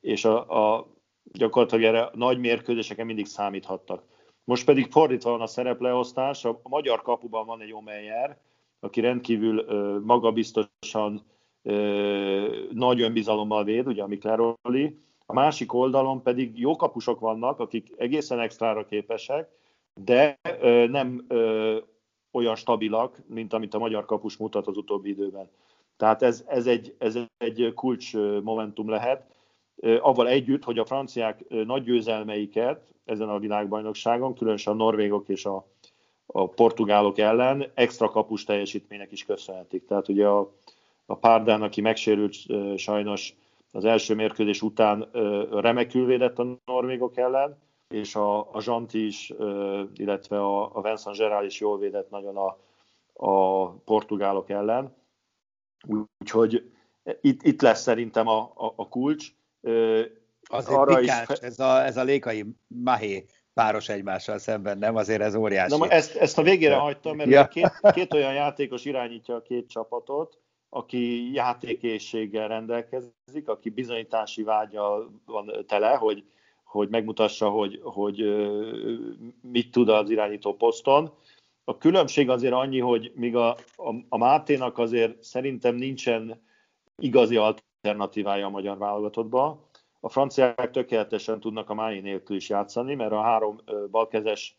és 0.00 0.24
a, 0.24 0.74
a, 0.74 0.86
gyakorlatilag 1.32 1.84
erre 1.84 2.10
nagy 2.14 2.38
mérkőzéseken 2.38 3.06
mindig 3.06 3.26
számíthattak. 3.26 4.02
Most 4.44 4.64
pedig 4.64 4.90
fordítva 4.90 5.30
van 5.30 5.40
a 5.40 5.46
szerepleosztás, 5.46 6.44
a, 6.44 6.60
magyar 6.62 7.02
kapuban 7.02 7.46
van 7.46 7.60
egy 7.60 7.72
Omeyer, 7.72 8.38
aki 8.80 9.00
rendkívül 9.00 9.64
magabiztosan, 10.04 11.22
nagy 12.70 13.00
önbizalommal 13.00 13.64
véd, 13.64 13.86
ugye 13.86 14.02
a 14.02 14.06
Mikleroli, 14.06 14.98
a 15.30 15.32
másik 15.32 15.72
oldalon 15.72 16.22
pedig 16.22 16.58
jó 16.58 16.76
kapusok 16.76 17.20
vannak, 17.20 17.58
akik 17.58 17.92
egészen 17.96 18.40
extrára 18.40 18.84
képesek, 18.84 19.48
de 19.94 20.38
nem 20.86 21.26
olyan 22.32 22.56
stabilak, 22.56 23.22
mint 23.26 23.52
amit 23.52 23.74
a 23.74 23.78
magyar 23.78 24.04
kapus 24.04 24.36
mutat 24.36 24.66
az 24.66 24.76
utóbbi 24.76 25.08
időben. 25.08 25.50
Tehát 25.96 26.22
ez, 26.22 26.44
ez, 26.46 26.66
egy, 26.66 26.94
ez 26.98 27.18
egy 27.38 27.72
kulcs 27.74 28.14
momentum 28.42 28.88
lehet, 28.88 29.26
avval 30.00 30.28
együtt, 30.28 30.64
hogy 30.64 30.78
a 30.78 30.84
franciák 30.84 31.44
nagy 31.48 31.82
győzelmeiket 31.82 32.94
ezen 33.04 33.28
a 33.28 33.38
világbajnokságon, 33.38 34.34
különösen 34.34 34.72
a 34.72 34.76
norvégok 34.76 35.28
és 35.28 35.44
a, 35.44 35.66
a 36.26 36.48
portugálok 36.48 37.18
ellen 37.18 37.70
extra 37.74 38.08
kapus 38.08 38.44
teljesítménynek 38.44 39.12
is 39.12 39.24
köszönhetik. 39.24 39.86
Tehát 39.86 40.08
ugye 40.08 40.26
a, 40.26 40.52
a 41.06 41.14
Párdán, 41.14 41.62
aki 41.62 41.80
megsérült 41.80 42.34
sajnos 42.76 43.34
az 43.70 43.84
első 43.84 44.14
mérkőzés 44.14 44.62
után 44.62 45.08
remekül 45.50 46.06
védett 46.06 46.38
a 46.38 46.58
norvégok 46.64 47.16
ellen, 47.16 47.58
és 47.88 48.14
a, 48.14 48.52
a 48.52 48.60
Zsanti 48.60 49.06
is, 49.06 49.32
illetve 49.94 50.40
a, 50.40 50.76
a 50.76 50.82
Vincent 50.82 51.16
Gerard 51.16 51.44
is 51.44 51.60
jól 51.60 51.78
védett 51.78 52.10
nagyon 52.10 52.36
a, 52.36 52.58
a 53.26 53.68
portugálok 53.70 54.50
ellen. 54.50 54.96
Úgyhogy 56.20 56.70
itt, 57.20 57.42
itt 57.42 57.62
lesz 57.62 57.82
szerintem 57.82 58.26
a, 58.26 58.38
a, 58.54 58.72
a 58.76 58.88
kulcs. 58.88 59.32
Azért 60.42 60.78
arra 60.78 60.96
pikáns, 60.96 61.28
is... 61.28 61.38
ez, 61.38 61.58
a, 61.58 61.84
ez 61.84 61.96
a 61.96 62.02
lékai 62.02 62.44
Mahé 62.66 63.26
páros 63.54 63.88
egymással 63.88 64.38
szemben, 64.38 64.78
nem? 64.78 64.96
Azért 64.96 65.20
ez 65.20 65.34
óriási. 65.34 65.78
Na, 65.78 65.88
ezt, 65.88 66.16
ezt 66.16 66.38
a 66.38 66.42
végére 66.42 66.74
hagytam, 66.74 67.16
mert 67.16 67.30
ja. 67.30 67.48
két, 67.48 67.70
két 67.92 68.12
olyan 68.12 68.32
játékos 68.32 68.84
irányítja 68.84 69.34
a 69.34 69.42
két 69.42 69.68
csapatot, 69.68 70.38
aki 70.70 71.32
játékészséggel 71.32 72.48
rendelkezik, 72.48 73.48
aki 73.48 73.70
bizonyítási 73.70 74.42
vágyal 74.42 75.10
van 75.26 75.52
tele, 75.66 75.94
hogy, 75.94 76.24
hogy 76.64 76.88
megmutassa, 76.88 77.48
hogy, 77.48 77.80
hogy 77.82 78.46
mit 79.42 79.70
tud 79.70 79.88
az 79.88 80.10
irányító 80.10 80.54
poszton. 80.54 81.12
A 81.64 81.78
különbség 81.78 82.28
azért 82.28 82.52
annyi, 82.52 82.78
hogy 82.78 83.12
míg 83.14 83.36
a, 83.36 83.48
a, 83.76 83.94
a 84.08 84.16
Máténak 84.16 84.78
azért 84.78 85.22
szerintem 85.22 85.74
nincsen 85.74 86.42
igazi 86.98 87.36
alternatívája 87.36 88.46
a 88.46 88.50
magyar 88.50 88.78
válogatottba, 88.78 89.68
a 90.00 90.08
franciák 90.08 90.70
tökéletesen 90.70 91.40
tudnak 91.40 91.70
a 91.70 91.74
Mái 91.74 92.00
nélkül 92.00 92.36
is 92.36 92.48
játszani, 92.48 92.94
mert 92.94 93.12
a 93.12 93.22
három 93.22 93.60
balkezes 93.90 94.56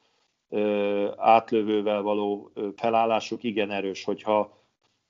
átlövővel 1.17 2.01
való 2.01 2.51
felállásuk 2.75 3.43
igen 3.43 3.71
erős, 3.71 4.03
hogyha 4.03 4.60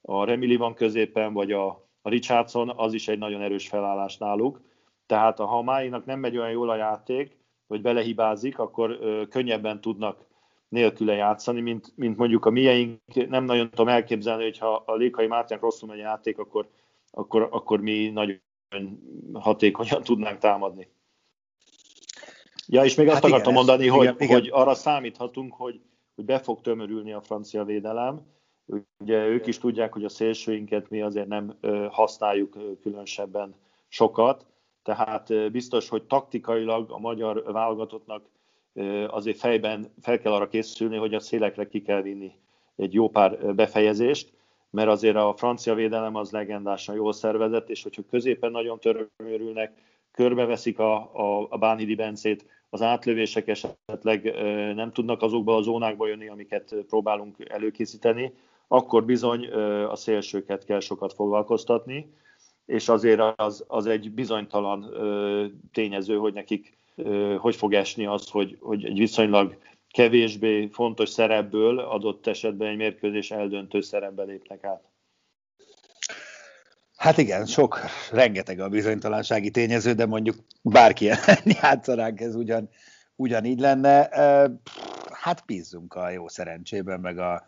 a 0.01 0.25
Remili 0.25 0.55
van 0.55 0.73
középen, 0.73 1.33
vagy 1.33 1.51
a, 1.51 1.67
a 2.01 2.09
Richardson, 2.09 2.69
az 2.69 2.93
is 2.93 3.07
egy 3.07 3.17
nagyon 3.17 3.41
erős 3.41 3.67
felállás 3.67 4.17
náluk. 4.17 4.61
Tehát 5.05 5.37
ha 5.37 5.57
a 5.57 5.61
Máinak 5.61 6.05
nem 6.05 6.19
megy 6.19 6.37
olyan 6.37 6.51
jól 6.51 6.69
a 6.69 6.75
játék, 6.75 7.37
vagy 7.67 7.81
belehibázik, 7.81 8.59
akkor 8.59 8.97
ö, 9.01 9.23
könnyebben 9.29 9.81
tudnak 9.81 10.25
nélküle 10.67 11.13
játszani, 11.13 11.61
mint, 11.61 11.93
mint 11.95 12.17
mondjuk 12.17 12.45
a 12.45 12.49
mieink. 12.49 12.99
Nem 13.27 13.43
nagyon 13.43 13.69
tudom 13.69 13.87
elképzelni, 13.87 14.43
hogy 14.43 14.57
ha 14.57 14.83
a 14.85 14.95
Lékai 14.95 15.27
Mártyánk 15.27 15.61
rosszul 15.61 15.89
megy 15.89 15.99
a 15.99 16.03
játék, 16.03 16.37
akkor, 16.37 16.69
akkor, 17.11 17.47
akkor 17.51 17.81
mi 17.81 18.09
nagyon 18.09 18.41
hatékonyan 19.33 20.03
tudnánk 20.03 20.37
támadni. 20.37 20.87
Ja, 22.67 22.83
és 22.83 22.95
még 22.95 23.07
azt 23.07 23.15
hát 23.15 23.25
akartam 23.25 23.53
igen, 23.53 23.65
mondani, 23.65 23.87
ez, 23.87 23.93
hogy, 23.93 24.21
igen, 24.21 24.39
hogy 24.39 24.49
arra 24.51 24.73
számíthatunk, 24.73 25.53
hogy, 25.53 25.81
hogy 26.15 26.25
be 26.25 26.39
fog 26.39 26.61
tömörülni 26.61 27.13
a 27.13 27.21
francia 27.21 27.63
védelem, 27.63 28.25
Ugye 28.99 29.25
ők 29.27 29.47
is 29.47 29.57
tudják, 29.57 29.93
hogy 29.93 30.03
a 30.03 30.09
szélsőinket 30.09 30.89
mi 30.89 31.01
azért 31.01 31.27
nem 31.27 31.57
használjuk 31.89 32.79
különösebben 32.81 33.55
sokat, 33.87 34.45
tehát 34.83 35.51
biztos, 35.51 35.89
hogy 35.89 36.03
taktikailag 36.03 36.91
a 36.91 36.99
magyar 36.99 37.43
válogatottnak 37.43 38.25
azért 39.07 39.37
fejben 39.37 39.93
fel 40.01 40.19
kell 40.19 40.33
arra 40.33 40.47
készülni, 40.47 40.97
hogy 40.97 41.13
a 41.13 41.19
szélekre 41.19 41.67
ki 41.67 41.81
kell 41.81 42.01
vinni 42.01 42.31
egy 42.75 42.93
jó 42.93 43.09
pár 43.09 43.55
befejezést, 43.55 44.33
mert 44.69 44.89
azért 44.89 45.15
a 45.15 45.33
francia 45.37 45.73
védelem 45.73 46.15
az 46.15 46.31
legendásan 46.31 46.95
jól 46.95 47.13
szervezett, 47.13 47.69
és 47.69 47.83
hogyha 47.83 48.01
középen 48.09 48.51
nagyon 48.51 48.79
törőrülnek, 48.79 49.73
körbeveszik 50.11 50.79
a, 50.79 50.95
a, 51.13 51.47
a 51.49 51.57
Bánhidi 51.57 51.95
Bencét, 51.95 52.45
az 52.69 52.81
átlövések 52.81 53.47
esetleg 53.47 54.33
nem 54.75 54.91
tudnak 54.91 55.21
azokba 55.21 55.55
a 55.55 55.61
zónákba 55.61 56.07
jönni, 56.07 56.27
amiket 56.27 56.75
próbálunk 56.87 57.49
előkészíteni, 57.49 58.33
akkor 58.73 59.05
bizony 59.05 59.47
a 59.89 59.95
szélsőket 59.95 60.65
kell 60.65 60.79
sokat 60.79 61.13
foglalkoztatni, 61.13 62.13
és 62.65 62.89
azért 62.89 63.21
az, 63.35 63.63
az 63.67 63.85
egy 63.85 64.11
bizonytalan 64.11 64.93
tényező, 65.73 66.15
hogy 66.15 66.33
nekik 66.33 66.77
hogy 67.37 67.55
fog 67.55 67.73
esni 67.73 68.05
az, 68.05 68.29
hogy, 68.29 68.57
hogy 68.59 68.85
egy 68.85 68.97
viszonylag 68.97 69.57
kevésbé 69.89 70.67
fontos 70.67 71.09
szerepből 71.09 71.79
adott 71.79 72.27
esetben 72.27 72.67
egy 72.67 72.77
mérkőzés 72.77 73.31
eldöntő 73.31 73.81
szerepbe 73.81 74.23
lépnek 74.23 74.63
át. 74.63 74.83
Hát 76.95 77.17
igen, 77.17 77.45
sok, 77.45 77.79
rengeteg 78.11 78.59
a 78.59 78.69
bizonytalansági 78.69 79.51
tényező, 79.51 79.93
de 79.93 80.05
mondjuk 80.05 80.35
bárki 80.61 81.09
játszanánk, 81.61 82.19
ez 82.19 82.35
ugyan, 82.35 82.69
ugyanígy 83.15 83.59
lenne. 83.59 84.09
Hát 85.11 85.43
bízzunk 85.45 85.93
a 85.93 86.09
jó 86.09 86.27
szerencsében, 86.27 86.99
meg 86.99 87.17
a, 87.17 87.43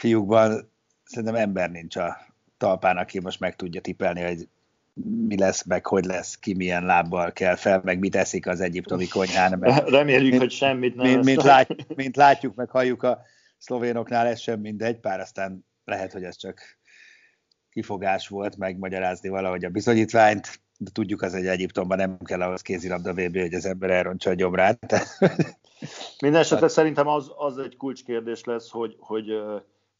fiúkban 0.00 0.72
szerintem 1.04 1.34
ember 1.34 1.70
nincs 1.70 1.96
a 1.96 2.16
talpán, 2.56 2.96
aki 2.96 3.20
most 3.20 3.40
meg 3.40 3.56
tudja 3.56 3.80
tipelni, 3.80 4.22
hogy 4.22 4.48
mi 5.26 5.38
lesz, 5.38 5.64
meg 5.64 5.86
hogy 5.86 6.04
lesz, 6.04 6.38
ki 6.38 6.54
milyen 6.54 6.84
lábbal 6.84 7.32
kell 7.32 7.54
fel, 7.54 7.80
meg 7.84 7.98
mit 7.98 8.16
eszik 8.16 8.46
az 8.46 8.60
egyiptomi 8.60 9.08
konyhán. 9.08 9.58
Mert 9.58 9.88
Reméljük, 9.98 10.30
mint, 10.30 10.42
hogy 10.42 10.50
semmit 10.50 10.94
nem 10.94 11.06
mint, 11.06 11.24
mint, 11.24 11.42
lát, 11.42 11.94
mint 11.96 12.16
látjuk, 12.16 12.54
meg 12.54 12.70
halljuk 12.70 13.02
a 13.02 13.22
szlovénoknál, 13.58 14.26
ez 14.26 14.40
sem 14.40 14.60
mindegy, 14.60 14.98
pár 14.98 15.20
aztán 15.20 15.64
lehet, 15.84 16.12
hogy 16.12 16.22
ez 16.22 16.36
csak 16.36 16.60
kifogás 17.70 18.28
volt 18.28 18.56
megmagyarázni 18.56 19.28
valahogy 19.28 19.64
a 19.64 19.70
bizonyítványt, 19.70 20.60
de 20.78 20.90
tudjuk 20.92 21.22
az, 21.22 21.32
hogy 21.32 21.46
Egyiptomban 21.46 21.96
nem 21.96 22.18
kell 22.24 22.42
ahhoz 22.42 22.62
kézilabda 22.62 23.12
VB, 23.12 23.38
hogy 23.38 23.54
az 23.54 23.66
ember 23.66 23.90
elrontsa 23.90 24.30
a 24.30 24.34
gyomrát. 24.34 24.78
Minden 26.20 26.40
esetre 26.40 26.68
szerintem 26.68 27.06
az, 27.06 27.30
az 27.36 27.58
egy 27.58 27.76
kulcskérdés 27.76 28.44
lesz, 28.44 28.70
hogy, 28.70 28.96
hogy 28.98 29.26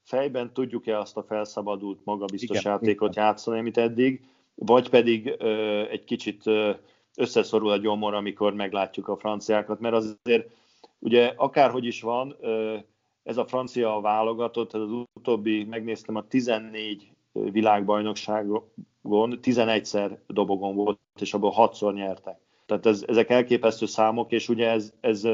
fejben 0.03 0.53
tudjuk-e 0.53 0.99
azt 0.99 1.17
a 1.17 1.23
felszabadult, 1.23 1.99
magabiztos 2.05 2.59
Igen, 2.59 2.73
játékot 2.73 3.11
Igen. 3.13 3.25
játszani, 3.25 3.59
amit 3.59 3.79
eddig, 3.79 4.25
vagy 4.55 4.89
pedig 4.89 5.35
ö, 5.39 5.83
egy 5.89 6.05
kicsit 6.05 6.47
ö, 6.47 6.71
összeszorul 7.17 7.71
a 7.71 7.77
gyomor, 7.77 8.15
amikor 8.15 8.55
meglátjuk 8.55 9.09
a 9.09 9.17
franciákat, 9.17 9.81
mert 9.81 9.95
azért 9.95 10.51
ugye 10.99 11.33
akárhogy 11.37 11.85
is 11.85 12.01
van, 12.01 12.37
ö, 12.41 12.77
ez 13.23 13.37
a 13.37 13.47
francia 13.47 14.01
válogatott, 14.01 14.75
ez 14.75 14.81
az 14.81 14.91
utóbbi, 15.13 15.65
megnéztem 15.65 16.17
a 16.17 16.27
14 16.27 17.13
világbajnokságon, 17.33 18.63
11-szer 19.03 20.19
dobogon 20.27 20.75
volt, 20.75 20.99
és 21.21 21.35
abból 21.35 21.55
6-szor 21.57 21.95
nyertek. 21.95 22.39
Tehát 22.67 22.87
ez, 22.87 23.05
ezek 23.07 23.31
elképesztő 23.31 23.87
számok, 23.87 24.33
és 24.33 24.49
ugye 24.49 24.71
ez, 24.71 24.93
ez 25.01 25.29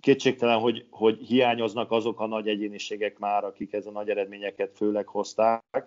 kétségtelen, 0.00 0.58
hogy, 0.58 0.86
hogy 0.90 1.18
hiányoznak 1.18 1.90
azok 1.90 2.20
a 2.20 2.26
nagy 2.26 2.48
egyéniségek 2.48 3.18
már, 3.18 3.44
akik 3.44 3.72
ez 3.72 3.86
a 3.86 3.90
nagy 3.90 4.08
eredményeket 4.08 4.76
főleg 4.76 5.06
hozták, 5.06 5.86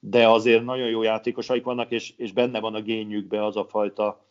de 0.00 0.28
azért 0.28 0.64
nagyon 0.64 0.88
jó 0.88 1.02
játékosaik 1.02 1.64
vannak, 1.64 1.90
és, 1.90 2.12
és 2.16 2.32
benne 2.32 2.60
van 2.60 2.74
a 2.74 2.82
génjükbe 2.82 3.44
az 3.44 3.56
a 3.56 3.64
fajta 3.64 4.24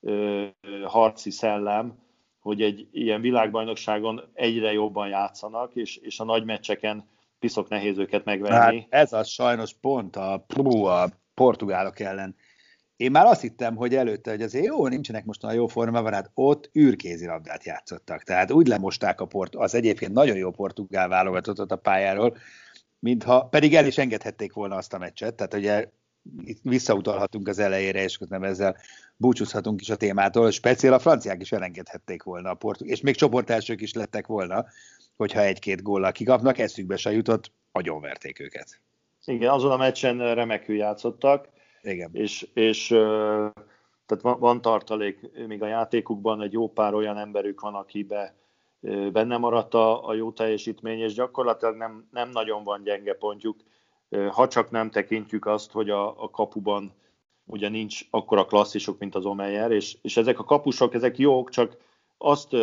ö, 0.00 0.46
harci 0.84 1.30
szellem, 1.30 1.98
hogy 2.40 2.62
egy 2.62 2.88
ilyen 2.92 3.20
világbajnokságon 3.20 4.22
egyre 4.32 4.72
jobban 4.72 5.08
játszanak, 5.08 5.74
és, 5.74 5.96
és 5.96 6.20
a 6.20 6.24
nagy 6.24 6.44
meccseken 6.44 7.08
piszok 7.38 7.68
nehéz 7.68 7.98
őket 7.98 8.24
megverni. 8.24 8.80
Hát 8.80 8.86
ez 8.88 9.12
az 9.12 9.28
sajnos 9.28 9.74
pont 9.80 10.16
a, 10.16 10.32
a 10.32 11.08
portugálok 11.34 12.00
ellen. 12.00 12.36
Én 13.00 13.10
már 13.10 13.26
azt 13.26 13.40
hittem, 13.40 13.76
hogy 13.76 13.94
előtte, 13.94 14.30
hogy 14.30 14.42
azért 14.42 14.64
jó, 14.64 14.86
nincsenek 14.86 15.24
most 15.24 15.44
a 15.44 15.52
jó 15.52 15.66
formában, 15.66 16.12
hát 16.12 16.30
ott 16.34 16.70
űrkézilabdát 16.78 17.64
játszottak. 17.64 18.22
Tehát 18.22 18.50
úgy 18.50 18.66
lemosták 18.66 19.20
a 19.20 19.26
port, 19.26 19.54
az 19.54 19.74
egyébként 19.74 20.12
nagyon 20.12 20.36
jó 20.36 20.50
portugál 20.50 21.08
válogatottat 21.08 21.72
a 21.72 21.76
pályáról, 21.76 22.36
mintha 22.98 23.44
pedig 23.44 23.74
el 23.74 23.86
is 23.86 23.98
engedhették 23.98 24.52
volna 24.52 24.76
azt 24.76 24.92
a 24.92 24.98
meccset, 24.98 25.34
tehát 25.34 25.54
ugye 25.54 25.90
itt 26.44 26.60
visszautalhatunk 26.62 27.48
az 27.48 27.58
elejére, 27.58 28.02
és 28.02 28.18
nem 28.28 28.42
ezzel 28.42 28.76
búcsúzhatunk 29.16 29.80
is 29.80 29.90
a 29.90 29.96
témától, 29.96 30.50
speciál 30.50 30.92
a 30.92 30.98
franciák 30.98 31.40
is 31.40 31.52
elengedhették 31.52 32.22
volna 32.22 32.50
a 32.50 32.54
portug, 32.54 32.88
és 32.88 33.00
még 33.00 33.14
csoportelsők 33.14 33.80
is 33.80 33.92
lettek 33.92 34.26
volna, 34.26 34.64
hogyha 35.16 35.40
egy-két 35.40 35.82
góllal 35.82 36.12
kikapnak, 36.12 36.58
eszükbe 36.58 36.96
se 36.96 37.12
jutott, 37.12 37.52
agyonverték 37.72 38.40
őket. 38.40 38.80
Igen, 39.24 39.50
azon 39.50 39.70
a 39.70 39.76
meccsen 39.76 40.34
remekül 40.34 40.76
játszottak, 40.76 41.58
Igen. 41.82 42.10
és, 42.12 42.48
és 42.54 42.86
tehát 44.06 44.22
van, 44.22 44.38
van 44.38 44.60
tartalék 44.60 45.46
még 45.46 45.62
a 45.62 45.66
játékukban, 45.66 46.42
egy 46.42 46.52
jó 46.52 46.68
pár 46.68 46.94
olyan 46.94 47.18
emberük 47.18 47.60
van, 47.60 47.74
akibe 47.74 48.34
benne 49.12 49.36
maradt 49.36 49.74
a, 49.74 50.08
a 50.08 50.14
jó 50.14 50.32
teljesítmény, 50.32 50.98
és 50.98 51.14
gyakorlatilag 51.14 51.76
nem, 51.76 52.08
nem 52.10 52.30
nagyon 52.30 52.64
van 52.64 52.82
gyenge 52.82 53.14
pontjuk, 53.14 53.56
ha 54.30 54.48
csak 54.48 54.70
nem 54.70 54.90
tekintjük 54.90 55.46
azt, 55.46 55.72
hogy 55.72 55.90
a, 55.90 56.22
a 56.22 56.30
kapuban 56.30 56.94
ugye 57.44 57.68
nincs 57.68 58.00
akkora 58.10 58.44
klasszisok, 58.44 58.98
mint 58.98 59.14
az 59.14 59.24
Omeyer, 59.24 59.70
és, 59.70 59.96
és 60.02 60.16
ezek 60.16 60.38
a 60.38 60.44
kapusok, 60.44 60.94
ezek 60.94 61.18
jók, 61.18 61.50
csak 61.50 61.76
azt, 62.18 62.56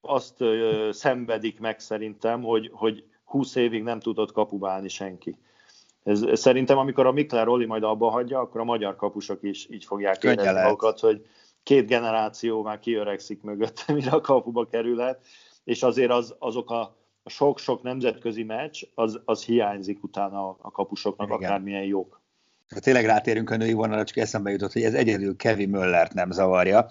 azt 0.00 0.44
szenvedik 0.90 1.60
meg 1.60 1.80
szerintem, 1.80 2.42
hogy, 2.42 2.70
hogy 2.72 3.04
20 3.24 3.54
évig 3.54 3.82
nem 3.82 4.00
tudott 4.00 4.32
kapubálni 4.32 4.88
senki. 4.88 5.38
Ez, 6.04 6.22
ez 6.22 6.40
szerintem, 6.40 6.78
amikor 6.78 7.06
a 7.06 7.12
Mikler 7.12 7.48
Oli 7.48 7.66
majd 7.66 7.82
abba 7.82 8.10
hagyja, 8.10 8.40
akkor 8.40 8.60
a 8.60 8.64
magyar 8.64 8.96
kapusok 8.96 9.42
is 9.42 9.66
így 9.70 9.84
fogják 9.84 10.18
Könnye 10.18 10.42
érezni 10.42 10.62
magukat, 10.62 11.00
hogy 11.00 11.26
két 11.62 11.86
generáció 11.86 12.62
már 12.62 12.78
kiöregszik 12.78 13.42
mögött, 13.42 13.84
mire 13.94 14.10
a 14.10 14.20
kapuba 14.20 14.66
kerülhet, 14.66 15.20
és 15.64 15.82
azért 15.82 16.10
az, 16.10 16.34
azok 16.38 16.70
a, 16.70 16.96
a 17.22 17.30
sok-sok 17.30 17.82
nemzetközi 17.82 18.42
meccs, 18.42 18.82
az, 18.94 19.20
az 19.24 19.44
hiányzik 19.44 20.02
utána 20.02 20.48
a, 20.48 20.56
a 20.60 20.70
kapusoknak, 20.70 21.26
Igen. 21.26 21.40
akármilyen 21.40 21.84
jók. 21.84 22.20
Ha 22.74 22.80
tényleg 22.80 23.04
rátérünk 23.04 23.50
a 23.50 23.56
női 23.56 23.72
vonalra, 23.72 24.04
csak 24.04 24.16
eszembe 24.16 24.50
jutott, 24.50 24.72
hogy 24.72 24.82
ez 24.82 24.94
egyedül 24.94 25.36
Kevin 25.36 25.68
Möllert 25.68 26.14
nem 26.14 26.30
zavarja, 26.30 26.86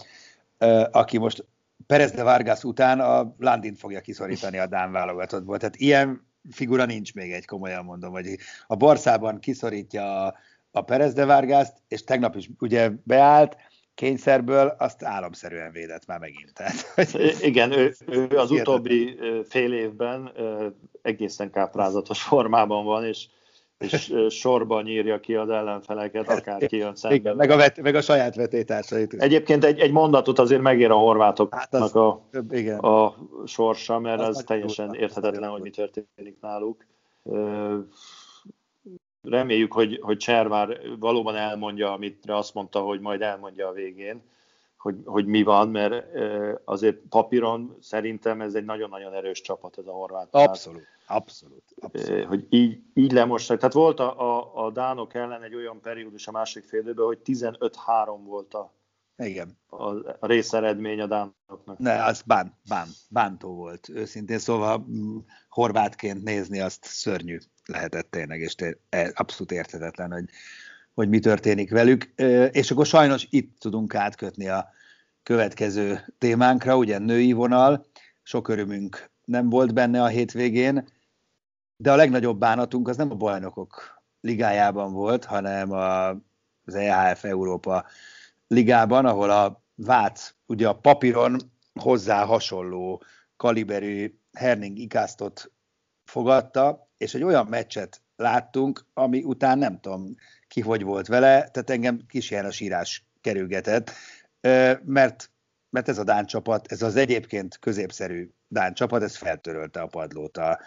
aki 0.91 1.17
most 1.17 1.46
Perez 1.88 2.12
de 2.12 2.24
Vargas 2.24 2.63
után 2.63 3.00
a 3.00 3.36
Landin 3.39 3.75
fogja 3.75 4.01
kiszorítani 4.01 4.58
a 4.58 4.67
Dán 4.67 4.91
válogatottból. 4.91 5.58
Tehát 5.58 5.75
ilyen 5.75 6.27
figura 6.52 6.86
nincs 6.86 7.14
még 7.14 7.32
egy, 7.32 7.46
komolyan 7.46 7.86
mondom, 7.86 8.12
hogy 8.12 8.26
a 8.68 8.76
Barszában 8.76 9.40
kiszorítja 9.40 10.26
a, 10.26 10.36
a 10.72 10.82
Perez 10.82 11.14
de 11.14 11.26
Vargást, 11.26 11.74
és 11.88 12.04
tegnap 12.04 12.36
is 12.36 12.50
ugye 12.60 12.92
beállt, 13.04 13.56
kényszerből, 13.96 14.76
azt 14.78 15.04
álomszerűen 15.04 15.72
védett 15.72 16.06
már 16.06 16.20
megint. 16.20 16.54
Tehát, 16.54 16.96
Igen, 17.42 17.72
ő, 17.72 17.96
ő 18.08 18.28
az 18.28 18.52
utóbbi 18.52 19.20
fél 19.50 19.74
évben 19.74 20.32
egészen 21.02 21.52
káprázatos 21.52 22.22
formában 22.22 22.86
van, 22.86 23.06
és 23.06 23.28
és 23.77 24.13
sorban 24.30 24.84
nyírja 24.84 25.20
ki 25.20 25.36
az 25.36 25.50
ellenfeleket, 25.50 26.30
akár 26.30 26.65
kijön 26.65 26.96
szembe. 26.96 27.15
Igen, 27.15 27.36
meg 27.36 27.50
a, 27.50 27.56
vet, 27.56 27.82
meg 27.82 27.96
a 27.96 28.01
saját 28.01 28.36
vetétársait. 28.36 29.13
Egyébként 29.13 29.63
egy, 29.63 29.80
egy 29.80 29.92
mondatot 29.92 30.39
azért 30.39 30.62
megér 30.62 30.92
a 30.92 30.96
horvátoknak 30.96 31.60
hát 31.60 31.74
az, 31.74 31.96
a, 31.96 32.22
igen. 32.50 32.80
a 32.80 33.15
sorsa, 33.46 34.00
mert 34.00 34.22
az, 34.22 34.38
az 34.38 34.44
teljesen 34.44 34.94
érthetetlen, 34.94 35.50
hogy 35.50 35.62
mi 35.62 35.70
történik 35.70 36.38
náluk. 36.42 36.86
Reméljük, 39.22 39.74
hogy, 39.74 40.00
hogy 40.01 40.18
Cservár 40.18 40.79
valóban 41.00 41.36
elmondja, 41.36 41.94
amit 41.94 42.29
azt 42.29 42.53
mondta, 42.53 42.79
hogy 42.79 43.00
majd 43.00 43.22
elmondja 43.22 43.68
a 43.68 43.72
végén, 43.72 44.22
hogy, 44.77 44.96
hogy 45.05 45.25
mi 45.25 45.44
van, 45.44 45.70
mert 45.70 46.05
azért 46.66 46.98
papíron 47.09 47.77
szerintem 47.79 48.42
ez 48.42 48.53
egy 48.53 48.66
nagyon-nagyon 48.66 49.14
erős 49.14 49.42
csapat 49.42 49.77
ez 49.77 49.88
a 49.88 49.92
horvát. 49.92 50.27
Abszolút, 50.31 50.88
abszolút. 51.07 51.63
abszolút. 51.81 52.25
Hogy 52.25 52.46
így, 52.50 52.81
így 52.94 53.11
lemosták. 53.11 53.57
Tehát 53.57 53.74
volt 53.74 54.00
a, 54.00 54.20
a, 54.20 54.66
a 54.66 54.72
Dánok 54.72 55.13
ellen 55.13 55.44
egy 55.44 55.55
olyan 55.55 55.81
periódus 55.81 56.27
a 56.27 56.31
másik 56.31 56.63
fél 56.63 56.79
időben, 56.79 57.05
hogy 57.05 57.20
15-3 57.25 58.20
volt 58.25 58.53
a, 58.53 58.74
igen. 59.18 59.57
A, 59.68 59.83
a 60.20 60.27
részeredmény 60.27 61.01
a 61.01 61.07
dánoknak. 61.07 61.77
Ne, 61.77 62.03
az 62.03 62.22
bán, 62.22 62.57
bán, 62.68 62.87
bántó 63.09 63.55
volt 63.55 63.89
őszintén, 63.89 64.39
szóval 64.39 64.77
mm, 64.77 65.18
horvátként 65.50 66.24
nézni 66.24 66.59
azt 66.59 66.85
szörnyű 66.85 67.37
lehetett 67.66 68.11
tényleg, 68.11 68.39
és 68.39 68.55
té- 68.55 68.79
e, 68.89 69.11
abszolút 69.16 69.51
érthetetlen, 69.51 70.11
hogy, 70.11 70.29
hogy 70.94 71.09
mi 71.09 71.20
történik 71.20 71.72
velük. 71.72 72.03
És 72.51 72.72
akkor 72.72 72.85
sajnos 72.85 73.27
itt 73.29 73.59
tudunk 73.59 73.96
átkötni 73.96 74.48
a 74.48 74.70
következő 75.24 76.13
témánkra, 76.18 76.77
ugye 76.77 76.98
női 76.98 77.31
vonal, 77.31 77.85
sok 78.24 78.48
örömünk 78.48 79.11
nem 79.25 79.50
volt 79.50 79.74
benne 79.74 80.01
a 80.01 80.07
hétvégén, 80.07 80.88
de 81.77 81.92
a 81.92 81.96
legnagyobb 81.96 82.40
bánatunk 82.40 82.88
az 82.88 82.98
nem 82.98 83.12
a 83.12 83.16
bajnokok 83.16 84.01
ligájában 84.22 84.94
volt, 84.94 85.25
hanem 85.25 85.72
a, 85.72 86.09
az 86.66 86.75
EHF 86.75 87.24
Európa 87.24 87.86
ligában, 88.48 89.05
ahol 89.05 89.29
a 89.29 89.62
Vác 89.75 90.36
ugye 90.46 90.68
a 90.68 90.79
papíron 90.79 91.38
hozzá 91.74 92.25
hasonló 92.25 93.03
kaliberű 93.36 94.20
Herning 94.33 94.77
Ikasztot 94.77 95.51
fogadta, 96.03 96.90
és 96.98 97.14
egy 97.14 97.24
olyan 97.24 97.48
meccset 97.48 98.01
láttunk, 98.16 98.86
ami 98.94 99.24
után 99.24 99.57
nem 99.57 99.79
tudom 99.79 100.16
ki 100.48 100.62
hogy 100.62 100.83
volt 100.83 101.07
vele, 101.07 101.48
tehát 101.50 101.70
engem 101.70 102.01
kis 102.07 102.31
a 102.31 102.51
sírás 102.51 103.05
kerülgetett, 103.22 103.92
mert, 104.83 105.31
mert 105.74 105.90
ez 105.90 105.98
a 105.98 106.03
Dán 106.03 106.25
csapat, 106.25 106.72
ez 106.72 106.81
az 106.81 106.96
egyébként 106.96 107.59
középszerű 107.59 108.29
Dán 108.48 108.74
csapat, 108.74 109.03
ez 109.03 109.16
feltörölte 109.16 109.81
a 109.81 109.88
padlót 109.88 110.38
a, 110.38 110.59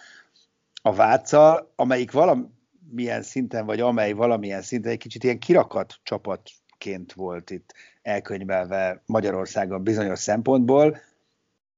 a 0.82 0.94
Váccal, 0.94 1.72
amelyik 1.76 2.12
valamilyen 2.12 3.22
szinten, 3.22 3.66
vagy 3.66 3.80
amely 3.80 4.12
valamilyen 4.12 4.62
szinten 4.62 4.92
egy 4.92 4.98
kicsit 4.98 5.24
ilyen 5.24 5.38
kirakat 5.38 5.94
csapatként 6.02 7.12
volt 7.12 7.50
itt 7.50 7.74
elkönyvelve 8.02 9.02
Magyarországon 9.06 9.82
bizonyos 9.82 10.18
szempontból, 10.18 10.98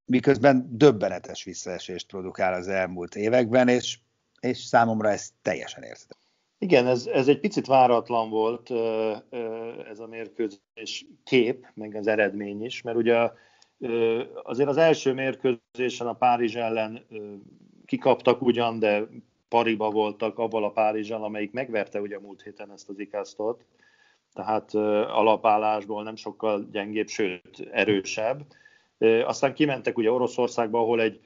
miközben 0.04 0.68
döbbenetes 0.70 1.44
visszaesést 1.44 2.06
produkál 2.06 2.54
az 2.54 2.68
elmúlt 2.68 3.14
években, 3.14 3.68
és, 3.68 3.98
és 4.40 4.58
számomra 4.58 5.10
ez 5.10 5.30
teljesen 5.42 5.82
érthetetlen. 5.82 6.17
Igen, 6.58 6.86
ez, 6.86 7.06
ez 7.06 7.28
egy 7.28 7.40
picit 7.40 7.66
váratlan 7.66 8.30
volt 8.30 8.70
ez 9.90 9.98
a 9.98 10.06
mérkőzés 10.06 11.06
kép, 11.24 11.66
meg 11.74 11.94
az 11.94 12.06
eredmény 12.06 12.64
is, 12.64 12.82
mert 12.82 12.96
ugye 12.96 13.30
azért 14.42 14.68
az 14.68 14.76
első 14.76 15.12
mérkőzésen 15.12 16.06
a 16.06 16.12
Párizs 16.12 16.56
ellen 16.56 17.06
kikaptak 17.86 18.42
ugyan, 18.42 18.78
de 18.78 19.08
pariba 19.48 19.90
voltak 19.90 20.38
abban 20.38 20.64
a 20.64 20.70
Párizsal, 20.70 21.24
amelyik 21.24 21.52
megverte 21.52 22.00
ugye 22.00 22.18
múlt 22.18 22.42
héten 22.42 22.72
ezt 22.72 22.88
az 22.88 22.98
ikasztot, 22.98 23.64
tehát 24.32 24.74
alapállásból 25.14 26.02
nem 26.02 26.16
sokkal 26.16 26.68
gyengébb, 26.72 27.08
sőt 27.08 27.68
erősebb. 27.72 28.46
Aztán 29.24 29.54
kimentek 29.54 29.98
ugye 29.98 30.10
Oroszországba, 30.10 30.78
ahol 30.78 31.00
egy 31.00 31.20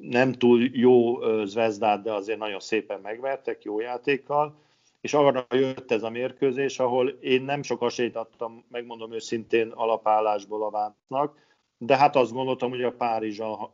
nem 0.00 0.32
túl 0.32 0.68
jó 0.72 1.18
Zvezdát, 1.44 2.02
de 2.02 2.12
azért 2.12 2.38
nagyon 2.38 2.60
szépen 2.60 3.00
megvertek, 3.00 3.64
jó 3.64 3.80
játékkal, 3.80 4.54
és 5.00 5.14
arra 5.14 5.46
jött 5.50 5.90
ez 5.90 6.02
a 6.02 6.10
mérkőzés, 6.10 6.78
ahol 6.78 7.08
én 7.08 7.42
nem 7.42 7.62
sok 7.62 7.82
esélyt 7.82 8.16
adtam, 8.16 8.64
megmondom 8.70 9.12
őszintén, 9.12 9.68
alapállásból 9.68 10.62
a 10.64 10.70
Váncnak, 10.70 11.38
de 11.78 11.96
hát 11.96 12.16
azt 12.16 12.32
gondoltam, 12.32 12.70
hogy 12.70 12.82
a 12.82 12.92
Párizsal 12.92 13.72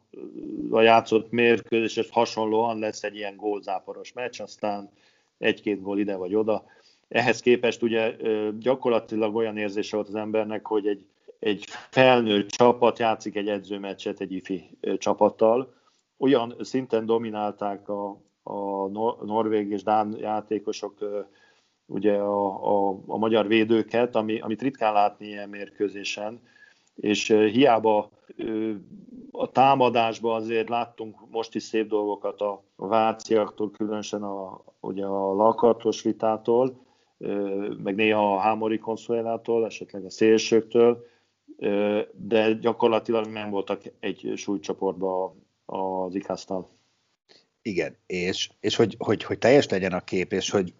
a 0.70 0.80
játszott 0.80 1.30
mérkőzés, 1.30 2.08
hasonlóan 2.10 2.78
lesz 2.78 3.02
egy 3.02 3.16
ilyen 3.16 3.36
gólzáporos 3.36 4.12
meccs, 4.12 4.40
aztán 4.40 4.90
egy-két 5.38 5.82
gól 5.82 5.98
ide 5.98 6.16
vagy 6.16 6.34
oda. 6.34 6.64
Ehhez 7.08 7.40
képest 7.40 7.82
ugye 7.82 8.16
gyakorlatilag 8.58 9.34
olyan 9.34 9.56
érzése 9.56 9.96
volt 9.96 10.08
az 10.08 10.14
embernek, 10.14 10.66
hogy 10.66 10.86
egy, 10.86 11.06
egy 11.38 11.64
felnőtt 11.90 12.48
csapat 12.48 12.98
játszik 12.98 13.36
egy 13.36 13.48
edzőmeccset 13.48 14.20
egy 14.20 14.32
ifi 14.32 14.70
csapattal, 14.98 15.74
olyan 16.18 16.54
szinten 16.60 17.06
dominálták 17.06 17.88
a, 17.88 18.20
a 18.42 18.88
norvég 19.24 19.70
és 19.70 19.82
dán 19.82 20.16
játékosok 20.18 20.98
ugye 21.86 22.14
a, 22.16 22.66
a, 22.88 22.98
a 23.06 23.16
magyar 23.16 23.46
védőket, 23.46 24.16
ami, 24.16 24.40
amit 24.40 24.62
ritkán 24.62 24.92
látni 24.92 25.26
ilyen 25.26 25.48
mérkőzésen, 25.48 26.40
és 26.94 27.28
hiába 27.28 28.10
a 29.30 29.50
támadásban 29.50 30.34
azért 30.34 30.68
láttunk 30.68 31.30
most 31.30 31.54
is 31.54 31.62
szép 31.62 31.88
dolgokat 31.88 32.40
a 32.40 32.62
váciaktól, 32.76 33.70
különösen 33.70 34.22
a, 34.22 34.64
ugye 34.80 35.04
a 35.06 35.34
lakatos 35.34 36.02
vitától, 36.02 36.84
meg 37.82 37.94
néha 37.94 38.34
a 38.34 38.38
Hámori 38.38 38.78
konszolától, 38.78 39.64
esetleg 39.64 40.04
a 40.04 40.10
szélsőktől, 40.10 41.06
de 42.12 42.52
gyakorlatilag 42.52 43.26
nem 43.26 43.50
voltak 43.50 43.82
egy 44.00 44.32
súlycsoportban 44.36 45.45
az 45.66 46.14
ikasztal. 46.14 46.70
Igen, 47.62 47.96
és, 48.06 48.50
és 48.60 48.76
hogy, 48.76 48.94
hogy, 48.98 49.24
hogy 49.24 49.38
teljes 49.38 49.68
legyen 49.68 49.92
a 49.92 50.04
kép, 50.04 50.32
és 50.32 50.50
hogy 50.50 50.74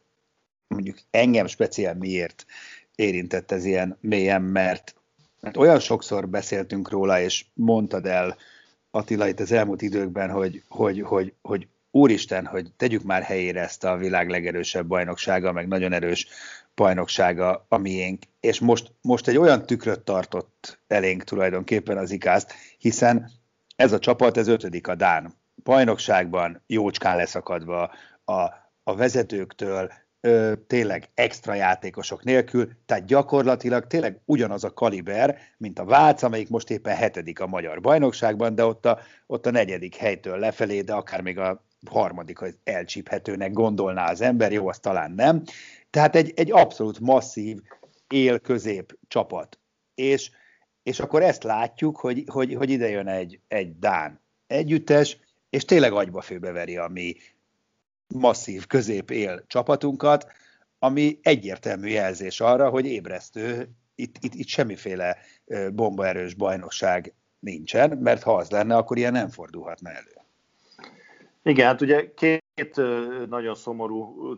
mondjuk 0.67 0.99
engem 1.11 1.47
speciál 1.47 1.95
miért 1.95 2.47
érintett 2.95 3.51
ez 3.51 3.65
ilyen 3.65 3.99
mélyen, 4.01 4.43
mert, 4.43 4.95
mert 5.41 5.57
olyan 5.57 5.79
sokszor 5.79 6.29
beszéltünk 6.29 6.91
róla, 6.91 7.21
és 7.21 7.45
mondtad 7.55 8.07
el 8.07 8.37
Attila 8.91 9.29
itt 9.29 9.41
az 9.41 9.53
elmúlt 9.53 9.83
időkben, 9.83 10.31
hogy, 10.31 10.63
hogy, 10.69 11.01
hogy, 11.01 11.33
hogy 11.43 11.69
úristen, 11.91 12.47
hogy 12.47 12.73
tegyük 12.77 13.03
már 13.03 13.23
helyére 13.23 13.61
ezt 13.61 13.85
a 13.85 13.97
világ 13.97 14.29
legerősebb 14.29 14.87
bajnoksága, 14.87 15.53
meg 15.53 15.69
nagyon 15.69 15.93
erős 15.93 16.29
bajnoksága 16.75 17.67
a 17.69 17.77
miénk, 17.77 18.23
és 18.41 18.61
most, 18.61 18.93
most 19.01 19.29
egy 19.29 19.37
olyan 19.37 19.67
tükröt 19.67 20.01
tartott 20.01 20.79
elénk 20.87 21.25
tulajdonképpen 21.25 21.99
az 21.99 22.11
ikászt, 22.11 22.55
hiszen 22.79 23.31
ez 23.77 23.93
a 23.93 23.99
csapat, 23.99 24.37
ez 24.37 24.49
ötödik 24.49 24.89
a 24.89 24.95
Dán 24.95 25.35
bajnokságban, 25.63 26.63
jócskán 26.67 27.17
leszakadva 27.17 27.91
a, 28.25 28.41
a 28.83 28.95
vezetőktől, 28.95 29.93
ö, 30.21 30.53
tényleg 30.67 31.09
extra 31.15 31.55
játékosok 31.55 32.25
nélkül, 32.25 32.71
tehát 32.87 33.05
gyakorlatilag 33.05 33.87
tényleg 33.87 34.21
ugyanaz 34.25 34.65
a 34.65 34.73
kaliber, 34.73 35.39
mint 35.57 35.79
a 35.79 35.85
Vác, 35.85 36.23
amelyik 36.23 36.49
most 36.49 36.71
éppen 36.71 36.97
hetedik 36.97 37.41
a 37.41 37.47
magyar 37.47 37.81
bajnokságban, 37.81 38.55
de 38.55 38.65
ott 38.65 38.87
a, 38.87 38.99
ott 39.27 39.47
a 39.47 39.51
negyedik 39.51 39.95
helytől 39.95 40.39
lefelé, 40.39 40.81
de 40.81 40.93
akár 40.93 41.21
még 41.21 41.39
a 41.39 41.65
harmadik 41.91 42.41
az 42.41 42.59
elcsíphetőnek 42.65 43.53
gondolná 43.53 44.11
az 44.11 44.21
ember, 44.21 44.53
jó, 44.53 44.69
az 44.69 44.79
talán 44.79 45.11
nem. 45.11 45.43
Tehát 45.91 46.17
egy, 46.17 46.33
egy 46.37 46.53
abszolút 46.53 47.01
masszív 47.01 47.61
él-közép 48.09 48.99
csapat. 49.09 49.59
És, 49.95 50.31
és 50.87 51.01
akkor 51.01 51.23
ezt 51.23 51.43
látjuk, 51.43 51.97
hogy, 51.97 52.25
hogy, 52.27 52.55
hogy 52.55 52.71
ide 52.71 52.89
jön 52.89 53.09
egy, 53.09 53.41
egy 53.49 53.79
Dán 53.79 54.21
együttes, 54.47 55.19
és 55.51 55.65
tényleg 55.65 55.93
agyba 55.93 56.21
főbeveri 56.21 56.77
a 56.77 56.89
mi 56.89 57.17
masszív 58.15 58.67
közép-él 58.67 59.45
csapatunkat, 59.47 60.27
ami 60.79 61.19
egyértelmű 61.23 61.89
jelzés 61.89 62.41
arra, 62.41 62.69
hogy 62.69 62.87
ébresztő, 62.87 63.69
itt, 63.95 64.17
itt, 64.21 64.35
itt 64.35 64.47
semmiféle 64.47 65.17
bombaerős 65.73 66.35
bajnokság 66.35 67.15
nincsen, 67.39 67.99
mert 67.99 68.23
ha 68.23 68.35
az 68.35 68.51
lenne, 68.51 68.77
akkor 68.77 68.97
ilyen 68.97 69.13
nem 69.13 69.29
fordulhatna 69.29 69.91
elő. 69.91 70.21
Igen, 71.43 71.67
hát 71.67 71.81
ugye 71.81 72.13
két 72.15 72.81
nagyon 73.29 73.55
szomorú 73.55 74.37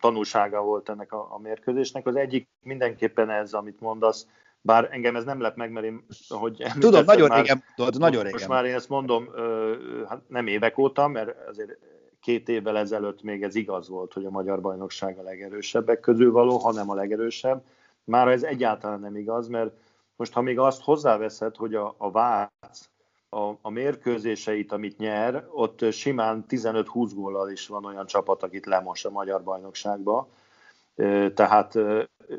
tanulsága 0.00 0.62
volt 0.62 0.88
ennek 0.88 1.12
a, 1.12 1.34
a 1.34 1.38
mérkőzésnek. 1.38 2.06
Az 2.06 2.16
egyik 2.16 2.48
mindenképpen 2.62 3.30
ez, 3.30 3.52
amit 3.52 3.80
mondasz, 3.80 4.26
bár 4.62 4.88
engem 4.90 5.16
ez 5.16 5.24
nem 5.24 5.40
lep 5.40 5.56
meg, 5.56 5.70
mert 5.70 5.86
én, 5.86 6.04
hogy 6.28 6.64
Tudom, 6.78 7.04
nagyon 7.04 7.28
már, 7.28 7.40
régen 7.40 7.62
tudod, 7.74 7.98
nagyon 7.98 8.22
régen. 8.22 8.32
Most 8.32 8.48
már 8.48 8.64
én 8.64 8.74
ezt 8.74 8.88
mondom, 8.88 9.28
hát 10.08 10.22
nem 10.28 10.46
évek 10.46 10.78
óta, 10.78 11.08
mert 11.08 11.48
azért 11.48 11.78
két 12.20 12.48
évvel 12.48 12.78
ezelőtt 12.78 13.22
még 13.22 13.42
ez 13.42 13.54
igaz 13.54 13.88
volt, 13.88 14.12
hogy 14.12 14.24
a 14.24 14.30
magyar 14.30 14.60
bajnokság 14.60 15.18
a 15.18 15.22
legerősebbek 15.22 16.00
közül 16.00 16.32
való, 16.32 16.56
hanem 16.56 16.90
a 16.90 16.94
legerősebb. 16.94 17.64
Már 18.04 18.28
ez 18.28 18.42
egyáltalán 18.42 19.00
nem 19.00 19.16
igaz, 19.16 19.48
mert 19.48 19.70
most 20.16 20.32
ha 20.32 20.40
még 20.40 20.58
azt 20.58 20.82
hozzáveszed, 20.82 21.56
hogy 21.56 21.74
a, 21.74 21.94
a 21.98 22.10
Vác 22.10 22.90
a, 23.28 23.58
a 23.60 23.70
mérkőzéseit, 23.70 24.72
amit 24.72 24.98
nyer, 24.98 25.46
ott 25.50 25.92
simán 25.92 26.44
15-20 26.48 27.10
góllal 27.14 27.50
is 27.50 27.66
van 27.66 27.84
olyan 27.84 28.06
csapat, 28.06 28.42
akit 28.42 28.66
lemos 28.66 29.04
a 29.04 29.10
magyar 29.10 29.42
bajnokságba. 29.42 30.28
Tehát 31.34 31.78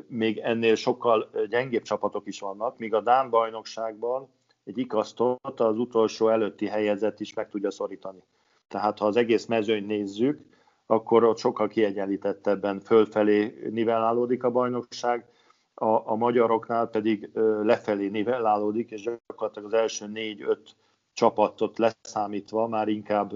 még 0.06 0.38
ennél 0.38 0.74
sokkal 0.74 1.30
gyengébb 1.48 1.82
csapatok 1.82 2.26
is 2.26 2.40
vannak, 2.40 2.78
míg 2.78 2.94
a 2.94 3.00
Dán 3.00 3.30
bajnokságban 3.30 4.28
egy 4.64 4.78
ikasztot 4.78 5.60
az 5.60 5.78
utolsó 5.78 6.28
előtti 6.28 6.66
helyezett 6.66 7.20
is 7.20 7.34
meg 7.34 7.48
tudja 7.48 7.70
szorítani. 7.70 8.22
Tehát 8.68 8.98
ha 8.98 9.06
az 9.06 9.16
egész 9.16 9.46
mezőnyt 9.46 9.86
nézzük, 9.86 10.40
akkor 10.86 11.24
ott 11.24 11.38
sokkal 11.38 11.68
kiegyenlítettebben 11.68 12.80
fölfelé 12.80 13.68
nivellálódik 13.70 14.44
a 14.44 14.50
bajnokság, 14.50 15.26
a, 15.74 16.10
a 16.10 16.14
magyaroknál 16.14 16.86
pedig 16.86 17.30
lefelé 17.62 18.08
nivellálódik, 18.08 18.90
és 18.90 19.02
gyakorlatilag 19.02 19.72
az 19.72 19.80
első 19.80 20.06
négy-öt 20.06 20.76
csapatot 21.12 21.78
leszámítva 21.78 22.68
már 22.68 22.88
inkább 22.88 23.32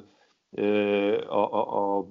a, 1.29 1.37
a, 1.37 1.99
a 1.99 2.09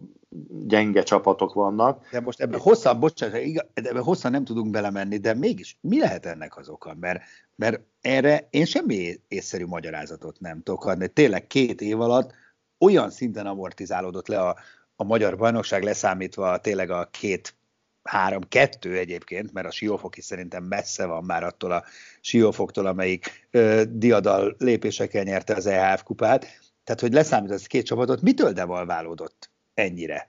gyenge 0.67 1.03
csapatok 1.03 1.53
vannak. 1.53 2.09
De 2.11 2.19
most 2.19 2.39
ebben 2.39 2.59
hosszan, 2.59 2.99
bocsánat, 2.99 3.41
ebben 3.73 4.03
hosszan 4.03 4.31
nem 4.31 4.43
tudunk 4.43 4.71
belemenni, 4.71 5.17
de 5.17 5.33
mégis 5.33 5.77
mi 5.81 5.99
lehet 5.99 6.25
ennek 6.25 6.57
az 6.57 6.69
oka? 6.69 6.95
Mert, 6.99 7.21
mert 7.55 7.81
erre 8.01 8.47
én 8.49 8.65
semmi 8.65 9.21
észszerű 9.27 9.65
magyarázatot 9.65 10.39
nem 10.39 10.61
tudok 10.63 10.85
adni. 10.85 11.07
Tényleg 11.07 11.47
két 11.47 11.81
év 11.81 12.01
alatt 12.01 12.33
olyan 12.79 13.09
szinten 13.09 13.45
amortizálódott 13.45 14.27
le 14.27 14.39
a, 14.39 14.55
a 14.95 15.03
magyar 15.03 15.37
bajnokság, 15.37 15.83
leszámítva 15.83 16.57
tényleg 16.57 16.89
a 16.89 17.09
két 17.11 17.55
három-kettő 18.03 18.97
egyébként, 18.97 19.53
mert 19.53 19.67
a 19.67 19.71
siófok 19.71 20.17
is 20.17 20.23
szerintem 20.23 20.63
messze 20.63 21.05
van 21.05 21.23
már 21.23 21.43
attól 21.43 21.71
a 21.71 21.83
siófoktól, 22.21 22.85
amelyik 22.85 23.47
ö, 23.51 23.83
diadal 23.89 24.55
lépésekkel 24.57 25.23
nyerte 25.23 25.55
az 25.55 25.65
EHF 25.65 26.03
kupát. 26.03 26.45
Tehát, 26.87 27.01
hogy 27.01 27.13
leszámít 27.13 27.51
az 27.51 27.65
két 27.65 27.85
csapatot, 27.85 28.21
mitől 28.21 28.51
devalválódott 28.51 29.49
ennyire 29.73 30.27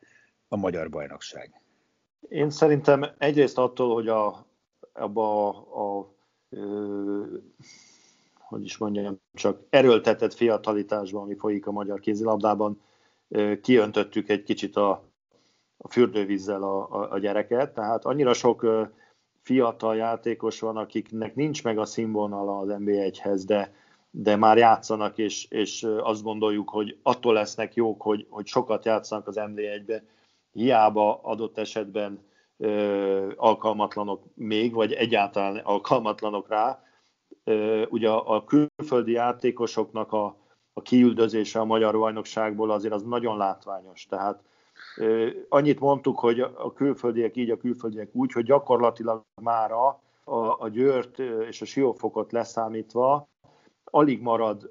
a 0.49 0.57
magyar 0.57 0.89
bajnokság? 0.89 1.61
Én 2.29 2.51
szerintem 2.51 3.07
egyrészt 3.19 3.59
attól, 3.59 3.95
hogy 3.95 4.09
a, 4.09 4.47
abba 4.93 5.49
a, 5.49 5.99
a 5.99 6.15
ö, 6.51 7.23
hogy 8.35 8.65
is 8.65 8.77
mondjam, 8.77 9.21
csak 9.35 9.61
erőltetett 9.71 10.35
fiatalitásban, 10.35 11.23
ami 11.23 11.35
folyik 11.35 11.67
a 11.67 11.73
magyar 11.73 12.01
kézilabdában, 12.01 12.81
kiöntöttük 13.63 14.29
egy 14.29 14.43
kicsit 14.43 14.77
a, 14.77 14.91
a 15.77 15.89
fürdővízzel 15.89 16.63
a, 16.63 16.91
a, 16.91 17.13
a 17.13 17.19
gyereket, 17.19 17.75
tehát 17.75 18.05
annyira 18.05 18.33
sok 18.33 18.67
fiatal 19.43 19.97
játékos 19.97 20.61
van, 20.61 20.77
akiknek 20.77 21.35
nincs 21.35 21.65
meg 21.65 21.79
a 21.79 21.85
színvonala 21.85 22.59
az 22.59 22.69
NB1-hez, 22.71 23.43
de, 23.47 23.73
de 24.11 24.37
már 24.37 24.57
játszanak, 24.57 25.19
és, 25.19 25.47
és 25.51 25.87
azt 26.03 26.23
gondoljuk, 26.23 26.71
hogy 26.71 26.99
attól 27.03 27.33
lesznek 27.33 27.75
jók, 27.75 28.03
hogy, 28.03 28.27
hogy 28.31 28.47
sokat 28.47 28.85
játszanak 28.85 29.27
az 29.27 29.37
NB1-be, 29.39 30.05
hiába 30.53 31.21
adott 31.23 31.59
esetben 31.59 32.27
ö, 32.57 33.33
alkalmatlanok 33.37 34.25
még, 34.35 34.73
vagy 34.73 34.93
egyáltalán 34.93 35.57
alkalmatlanok 35.57 36.49
rá, 36.49 36.83
ugye 37.89 38.11
a 38.11 38.45
külföldi 38.45 39.13
játékosoknak 39.13 40.13
a, 40.13 40.37
a 40.73 40.83
kiüldözése 40.83 41.61
a 41.61 41.65
magyar 41.65 41.99
bajnokságból 41.99 42.71
azért 42.71 42.95
az 42.95 43.03
nagyon 43.03 43.37
látványos. 43.37 44.07
Tehát 44.07 44.43
annyit 45.49 45.81
mondtuk, 45.81 46.19
hogy 46.19 46.41
a 46.41 46.73
külföldiek 46.73 47.37
így, 47.37 47.51
a 47.51 47.57
külföldiek 47.57 48.09
úgy, 48.13 48.33
hogy 48.33 48.45
gyakorlatilag 48.45 49.23
már 49.43 49.73
a, 49.73 50.01
a 50.59 50.69
Győrt 50.69 51.19
és 51.49 51.63
a 51.63 51.65
Siófokot 51.65 52.33
leszámítva 52.33 53.29
alig 53.91 54.21
marad 54.21 54.71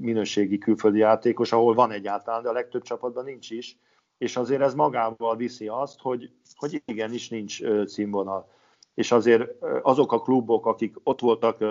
minőségi 0.00 0.58
külföldi 0.58 0.98
játékos, 0.98 1.52
ahol 1.52 1.74
van 1.74 1.90
egyáltalán, 1.90 2.42
de 2.42 2.48
a 2.48 2.52
legtöbb 2.52 2.82
csapatban 2.82 3.24
nincs 3.24 3.50
is, 3.50 3.78
és 4.18 4.36
azért 4.36 4.60
ez 4.60 4.74
magával 4.74 5.36
viszi 5.36 5.68
azt, 5.68 6.00
hogy, 6.00 6.30
hogy 6.54 6.82
igenis 6.84 7.28
nincs 7.28 7.60
színvonal. 7.84 8.48
És 8.94 9.12
azért 9.12 9.64
azok 9.82 10.12
a 10.12 10.20
klubok, 10.20 10.66
akik 10.66 10.96
ott 11.02 11.20
voltak 11.20 11.64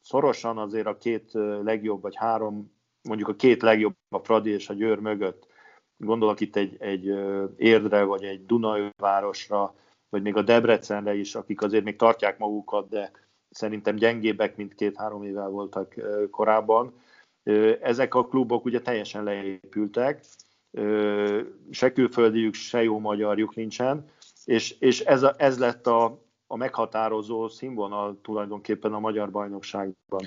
szorosan 0.00 0.58
azért 0.58 0.86
a 0.86 0.96
két 0.96 1.30
legjobb, 1.62 2.02
vagy 2.02 2.16
három, 2.16 2.72
mondjuk 3.02 3.28
a 3.28 3.34
két 3.34 3.62
legjobb, 3.62 3.94
a 4.08 4.18
Fradi 4.18 4.50
és 4.50 4.68
a 4.68 4.74
Győr 4.74 4.98
mögött, 4.98 5.46
gondolok 5.96 6.40
itt 6.40 6.56
egy, 6.56 6.76
egy 6.78 7.04
Érdre, 7.56 8.04
vagy 8.04 8.24
egy 8.24 8.46
Dunai 8.46 8.88
városra, 8.96 9.74
vagy 10.08 10.22
még 10.22 10.36
a 10.36 10.42
Debrecenre 10.42 11.14
is, 11.14 11.34
akik 11.34 11.62
azért 11.62 11.84
még 11.84 11.96
tartják 11.96 12.38
magukat, 12.38 12.88
de 12.88 13.10
szerintem 13.50 13.96
gyengébbek, 13.96 14.56
mint 14.56 14.74
két-három 14.74 15.22
évvel 15.22 15.48
voltak 15.48 15.94
korábban. 16.30 16.92
Ezek 17.80 18.14
a 18.14 18.26
klubok 18.26 18.64
ugye 18.64 18.80
teljesen 18.80 19.24
leépültek, 19.24 20.24
se 21.70 21.92
külföldiük, 21.92 22.54
se 22.54 22.82
jó 22.82 22.98
magyarjuk 22.98 23.54
nincsen, 23.54 24.04
és, 24.44 24.70
és 24.78 25.00
ez, 25.00 25.22
a, 25.22 25.34
ez 25.36 25.58
lett 25.58 25.86
a, 25.86 26.18
a 26.46 26.56
meghatározó 26.56 27.48
színvonal 27.48 28.18
tulajdonképpen 28.22 28.92
a 28.92 28.98
magyar 28.98 29.30
bajnokságban. 29.30 30.24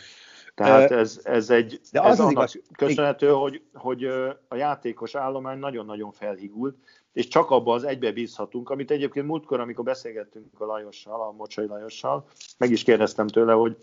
Tehát 0.56 0.92
ez, 0.92 1.20
ez 1.24 1.50
egy 1.50 1.82
De 1.92 2.02
az 2.02 2.06
ez 2.06 2.12
az 2.12 2.20
annak 2.20 2.32
igaz, 2.32 2.62
köszönhető, 2.78 3.30
hogy, 3.30 3.62
hogy 3.74 4.04
a 4.48 4.56
játékos 4.56 5.16
állomány 5.16 5.60
nagyon-nagyon 5.60 6.12
felhigult, 6.12 6.78
és 7.14 7.28
csak 7.28 7.50
abba 7.50 7.74
az 7.74 7.84
egybe 7.84 8.12
bízhatunk, 8.12 8.70
amit 8.70 8.92
egyébként 8.92 9.28
múltkor, 9.28 9.60
amikor 9.60 9.84
beszélgettünk 9.84 10.60
a 10.60 10.66
Lajossal, 10.66 11.22
a 11.22 11.32
Mocsai 11.32 11.66
Lajossal, 11.66 12.28
meg 12.58 12.72
is 12.72 12.84
kérdeztem 12.84 13.28
tőle, 13.28 13.54
hogy 13.54 13.78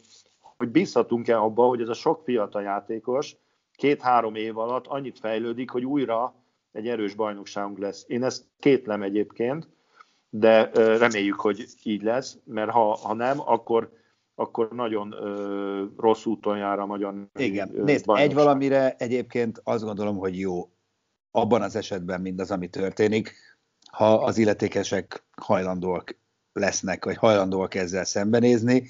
hogy 0.61 0.69
bízhatunk-e 0.69 1.41
abba, 1.41 1.67
hogy 1.67 1.81
ez 1.81 1.89
a 1.89 1.95
sok 1.95 2.23
fiatal 2.25 2.63
játékos 2.63 3.37
két-három 3.73 4.35
év 4.35 4.59
alatt 4.59 4.87
annyit 4.87 5.19
fejlődik, 5.19 5.71
hogy 5.71 5.85
újra 5.85 6.35
egy 6.73 6.89
erős 6.89 7.15
bajnokságunk 7.15 7.79
lesz. 7.79 8.05
Én 8.09 8.25
ezt 8.25 8.45
kétlem 8.59 9.03
egyébként, 9.03 9.69
de 10.31 10.71
reméljük, 10.99 11.41
hogy 11.41 11.65
így 11.83 12.03
lesz, 12.03 12.39
mert 12.45 12.71
ha, 12.71 12.95
ha 12.95 13.15
nem, 13.15 13.41
akkor 13.41 13.99
akkor 14.35 14.69
nagyon 14.71 15.13
ö, 15.13 15.85
rossz 15.97 16.25
úton 16.25 16.59
jár 16.59 16.79
a 16.79 16.87
magyar 16.87 17.15
Igen, 17.39 17.71
nézd, 17.75 18.11
egy 18.15 18.35
valamire 18.35 18.95
egyébként 18.99 19.61
azt 19.65 19.85
gondolom, 19.85 20.17
hogy 20.17 20.39
jó 20.39 20.71
abban 21.31 21.63
az 21.63 21.77
esetben 21.77 22.21
mindaz, 22.21 22.51
ami 22.51 22.69
történik, 22.69 23.35
ha 23.91 24.15
az 24.15 24.39
illetékesek 24.39 25.25
hajlandóak 25.37 26.19
lesznek, 26.53 27.05
vagy 27.05 27.17
hajlandóak 27.17 27.75
ezzel 27.75 28.05
szembenézni, 28.05 28.89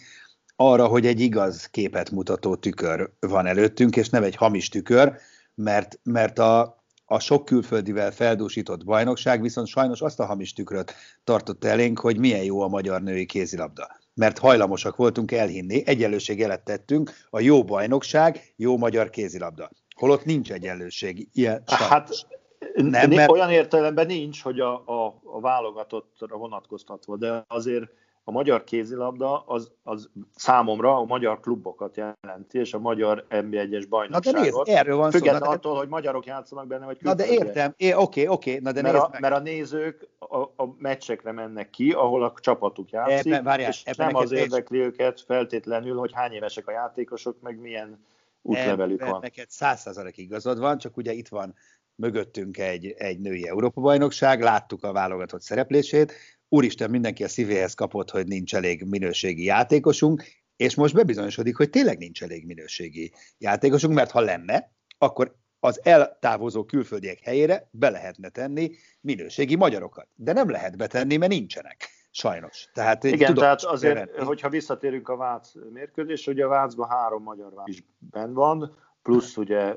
arra, 0.56 0.86
hogy 0.86 1.06
egy 1.06 1.20
igaz 1.20 1.66
képet 1.66 2.10
mutató 2.10 2.56
tükör 2.56 3.10
van 3.20 3.46
előttünk, 3.46 3.96
és 3.96 4.08
nem 4.08 4.22
egy 4.22 4.36
hamis 4.36 4.68
tükör, 4.68 5.16
mert, 5.54 6.00
mert 6.02 6.38
a, 6.38 6.84
a 7.04 7.18
sok 7.18 7.44
külföldivel 7.44 8.10
feldúsított 8.10 8.84
bajnokság 8.84 9.42
viszont 9.42 9.66
sajnos 9.66 10.00
azt 10.00 10.20
a 10.20 10.26
hamis 10.26 10.52
tükröt 10.52 10.94
tartott 11.24 11.64
elénk, 11.64 11.98
hogy 11.98 12.18
milyen 12.18 12.44
jó 12.44 12.60
a 12.60 12.68
magyar 12.68 13.02
női 13.02 13.26
kézilabda. 13.26 13.98
Mert 14.14 14.38
hajlamosak 14.38 14.96
voltunk 14.96 15.32
elhinni, 15.32 15.86
egyenlőség 15.86 16.46
tettünk, 16.64 17.12
a 17.30 17.40
jó 17.40 17.64
bajnokság, 17.64 18.52
jó 18.56 18.76
magyar 18.76 19.10
kézilabda. 19.10 19.70
Holott 20.00 20.24
nincs 20.24 20.52
egyenlőség. 20.52 21.28
Ilyen 21.32 21.62
hát 21.66 22.26
nem, 22.74 23.10
mert... 23.10 23.30
olyan 23.30 23.50
értelemben 23.50 24.06
nincs, 24.06 24.42
hogy 24.42 24.60
a, 24.60 24.72
a, 24.74 25.20
a 25.24 25.40
válogatottra 25.40 26.36
vonatkoztatva, 26.36 27.16
de 27.16 27.44
azért 27.48 27.90
a 28.24 28.30
magyar 28.30 28.64
kézilabda 28.64 29.38
az, 29.46 29.70
az 29.82 30.10
számomra 30.34 30.96
a 30.96 31.04
magyar 31.04 31.40
klubokat 31.40 31.96
jelenti, 31.96 32.58
és 32.58 32.74
a 32.74 32.78
magyar 32.78 33.26
NB1-es 33.30 33.86
bajnokságot. 33.88 34.24
Na 34.24 34.32
de 34.32 34.40
nézd, 34.40 34.78
erről 34.78 34.96
van 34.96 35.10
Független 35.10 35.42
szó. 35.42 35.50
attól, 35.50 35.76
hogy 35.76 35.88
magyarok 35.88 36.26
játszanak 36.26 36.66
benne, 36.66 36.84
vagy 36.84 36.98
Na 37.00 37.14
de 37.14 37.26
értem, 37.26 37.74
é, 37.76 37.94
oké, 37.94 38.26
oké, 38.26 38.58
na 38.58 38.72
de 38.72 38.82
mert 38.82 38.96
a, 38.96 39.08
meg. 39.12 39.20
Mert 39.20 39.34
a 39.34 39.38
nézők 39.38 40.08
a, 40.18 40.36
a 40.36 40.74
meccsekre 40.78 41.32
mennek 41.32 41.70
ki, 41.70 41.92
ahol 41.92 42.24
a 42.24 42.32
csapatuk 42.40 42.90
játszik, 42.90 43.32
ebben, 43.32 43.44
várjál, 43.44 43.70
és 43.70 43.82
ebben 43.84 44.06
nem 44.06 44.16
az 44.16 44.32
érdekli 44.32 44.78
és... 44.78 44.84
őket 44.84 45.20
feltétlenül, 45.20 45.98
hogy 45.98 46.10
hány 46.14 46.32
évesek 46.32 46.68
a 46.68 46.72
játékosok, 46.72 47.40
meg 47.40 47.60
milyen 47.60 47.98
útlevelük 48.42 49.00
van. 49.00 49.20
Neked 49.20 49.50
száz 49.50 50.00
igazad 50.14 50.58
van, 50.58 50.78
csak 50.78 50.96
ugye 50.96 51.12
itt 51.12 51.28
van 51.28 51.54
mögöttünk 51.94 52.58
egy, 52.58 52.86
egy 52.86 53.20
női 53.20 53.48
Európa-bajnokság, 53.48 54.40
láttuk 54.40 54.84
a 54.84 54.92
válogatott 54.92 55.42
szereplését, 55.42 56.12
úristen, 56.48 56.90
mindenki 56.90 57.24
a 57.24 57.28
szívéhez 57.28 57.74
kapott, 57.74 58.10
hogy 58.10 58.26
nincs 58.26 58.54
elég 58.54 58.84
minőségi 58.84 59.44
játékosunk, 59.44 60.24
és 60.56 60.74
most 60.74 60.94
bebizonyosodik, 60.94 61.56
hogy 61.56 61.70
tényleg 61.70 61.98
nincs 61.98 62.22
elég 62.22 62.46
minőségi 62.46 63.12
játékosunk, 63.38 63.94
mert 63.94 64.10
ha 64.10 64.20
lenne, 64.20 64.72
akkor 64.98 65.38
az 65.60 65.80
eltávozó 65.84 66.64
külföldiek 66.64 67.20
helyére 67.20 67.68
be 67.70 67.90
lehetne 67.90 68.28
tenni 68.28 68.70
minőségi 69.00 69.56
magyarokat. 69.56 70.08
De 70.14 70.32
nem 70.32 70.50
lehet 70.50 70.76
betenni, 70.76 71.16
mert 71.16 71.32
nincsenek. 71.32 71.88
Sajnos. 72.10 72.68
Tehát, 72.72 73.04
Igen, 73.04 73.18
tudom, 73.18 73.42
tehát 73.42 73.62
azért, 73.62 73.94
bevenni. 73.94 74.26
hogyha 74.26 74.48
visszatérünk 74.48 75.08
a 75.08 75.16
Vác 75.16 75.52
mérkőzés, 75.72 76.26
ugye 76.26 76.44
a 76.44 76.48
Vácban 76.48 76.88
három 76.88 77.22
magyar 77.22 77.54
Vác 77.54 77.68
is 77.68 77.84
benn 77.98 78.32
van, 78.32 78.76
plusz 79.02 79.36
ugye 79.36 79.74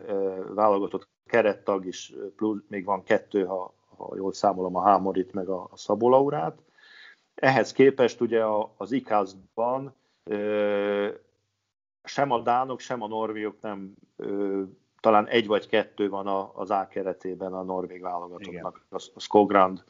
válogatott 0.53 1.07
kerettag 1.25 1.85
is, 1.85 2.13
plusz 2.35 2.61
még 2.67 2.85
van 2.85 3.03
kettő, 3.03 3.45
ha, 3.45 3.73
ha 3.97 4.15
jól 4.15 4.33
számolom, 4.33 4.75
a 4.75 4.83
Hámorit 4.83 5.33
meg 5.33 5.49
a, 5.49 5.67
a 5.71 5.77
Szabó 5.77 6.09
Laurát. 6.09 6.57
Ehhez 7.35 7.71
képest 7.71 8.21
ugye 8.21 8.43
az 8.77 8.91
IKASZ-ban 8.91 9.95
sem 12.03 12.31
a 12.31 12.41
dánok, 12.41 12.79
sem 12.79 13.01
a 13.01 13.07
norvégok 13.07 13.55
nem, 13.61 13.93
talán 14.99 15.27
egy 15.27 15.47
vagy 15.47 15.67
kettő 15.67 16.09
van 16.09 16.51
az 16.53 16.69
A 16.69 16.87
keretében 16.87 17.53
a 17.53 17.63
norvég 17.63 18.01
válogatottnak, 18.01 18.85
a, 18.89 18.95
a 19.13 19.19
Skogrand, 19.19 19.83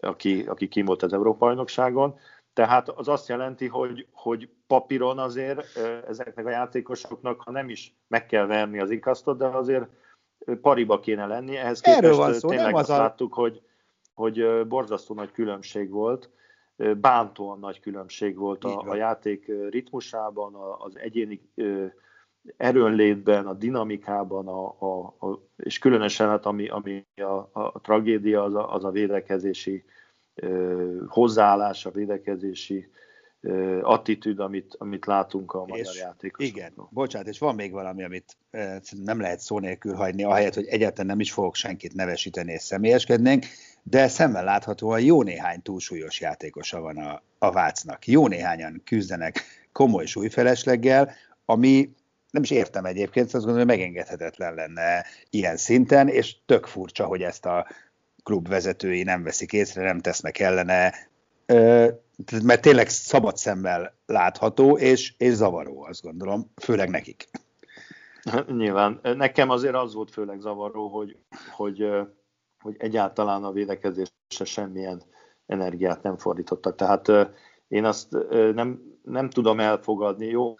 aki, 0.00 0.42
aki 0.42 0.68
kim 0.68 0.84
volt 0.84 1.02
az 1.02 1.12
Európa-bajnokságon. 1.12 2.18
Tehát 2.52 2.88
az 2.88 3.08
azt 3.08 3.28
jelenti, 3.28 3.66
hogy, 3.66 4.06
hogy 4.12 4.48
papíron 4.66 5.18
azért 5.18 5.76
ezeknek 6.08 6.46
a 6.46 6.50
játékosoknak, 6.50 7.40
ha 7.40 7.50
nem 7.50 7.68
is 7.68 7.94
meg 8.08 8.26
kell 8.26 8.46
verni 8.46 8.80
az 8.80 8.90
ikasztot, 8.90 9.38
de 9.38 9.46
azért 9.46 9.86
pariba 10.60 11.00
kéne 11.00 11.26
lenni. 11.26 11.56
Ehhez 11.56 11.80
képest 11.80 12.16
van 12.16 12.32
szó, 12.32 12.48
tényleg 12.48 12.74
azt 12.74 12.90
a... 12.90 12.96
láttuk, 12.96 13.34
hogy, 13.34 13.62
hogy 14.14 14.66
borzasztó 14.66 15.14
nagy 15.14 15.32
különbség 15.32 15.90
volt, 15.90 16.30
bántóan 16.96 17.58
nagy 17.58 17.80
különbség 17.80 18.36
volt 18.36 18.64
a, 18.64 18.80
a 18.80 18.94
játék 18.94 19.52
ritmusában, 19.70 20.54
az 20.78 20.98
egyéni 20.98 21.50
erőnlétben, 22.56 23.46
a 23.46 23.54
dinamikában, 23.54 24.48
a, 24.48 24.76
a, 24.78 25.14
a, 25.26 25.46
és 25.56 25.78
különösen 25.78 26.28
hát 26.28 26.46
ami, 26.46 26.68
ami 26.68 27.06
a, 27.16 27.60
a, 27.60 27.80
tragédia, 27.82 28.42
az 28.44 28.54
a, 28.54 28.74
az 28.74 28.84
a 28.84 28.90
védekezési 28.90 29.84
hozzáállás, 31.06 31.86
a 31.86 31.90
védekezési 31.90 32.90
attitűd, 33.82 34.38
amit, 34.38 34.74
amit 34.78 35.06
látunk 35.06 35.52
a 35.52 35.64
magyar 35.66 35.94
játékosokban. 35.94 36.62
Igen, 36.62 36.72
bocsánat, 36.90 37.28
és 37.28 37.38
van 37.38 37.54
még 37.54 37.72
valami, 37.72 38.04
amit 38.04 38.36
nem 39.04 39.20
lehet 39.20 39.40
szó 39.40 39.58
nélkül 39.58 39.94
hagyni, 39.94 40.24
ahelyett, 40.24 40.54
hogy 40.54 40.66
egyáltalán 40.66 41.06
nem 41.06 41.20
is 41.20 41.32
fogok 41.32 41.54
senkit 41.54 41.94
nevesíteni 41.94 42.52
és 42.52 42.62
személyeskednénk, 42.62 43.44
de 43.82 44.08
szemmel 44.08 44.44
láthatóan 44.44 45.00
jó 45.00 45.22
néhány 45.22 45.62
túlsúlyos 45.62 46.20
játékosa 46.20 46.80
van 46.80 46.96
a, 46.96 47.22
a 47.38 47.52
Vácnak. 47.52 48.06
Jó 48.06 48.28
néhányan 48.28 48.82
küzdenek 48.84 49.42
komoly 49.72 50.06
súlyfelesleggel, 50.06 51.12
ami 51.44 51.92
nem 52.30 52.42
is 52.42 52.50
értem 52.50 52.84
egyébként, 52.84 53.26
azt 53.26 53.44
gondolom, 53.44 53.68
hogy 53.68 53.76
megengedhetetlen 53.76 54.54
lenne 54.54 55.04
ilyen 55.30 55.56
szinten, 55.56 56.08
és 56.08 56.36
tök 56.46 56.66
furcsa, 56.66 57.04
hogy 57.04 57.22
ezt 57.22 57.46
a 57.46 57.66
klub 58.22 58.48
vezetői 58.48 59.02
nem 59.02 59.22
veszik 59.22 59.52
észre, 59.52 59.82
nem 59.82 60.00
tesznek 60.00 60.38
ellene, 60.38 60.94
mert 62.42 62.60
tényleg 62.60 62.88
szabad 62.88 63.36
szemmel 63.36 63.94
látható, 64.06 64.78
és, 64.78 65.14
és 65.18 65.32
zavaró, 65.32 65.84
azt 65.84 66.02
gondolom, 66.02 66.50
főleg 66.62 66.88
nekik. 66.90 67.28
Nyilván. 68.46 69.00
Nekem 69.02 69.50
azért 69.50 69.74
az 69.74 69.94
volt 69.94 70.10
főleg 70.10 70.40
zavaró, 70.40 70.88
hogy, 70.88 71.16
hogy, 71.56 71.90
hogy 72.60 72.74
egyáltalán 72.78 73.44
a 73.44 73.52
védekezésre 73.52 74.44
semmilyen 74.44 75.02
energiát 75.46 76.02
nem 76.02 76.16
fordítottak. 76.16 76.74
Tehát 76.74 77.08
én 77.68 77.84
azt 77.84 78.16
nem, 78.54 78.82
nem 79.02 79.30
tudom 79.30 79.60
elfogadni. 79.60 80.26
Jó, 80.26 80.54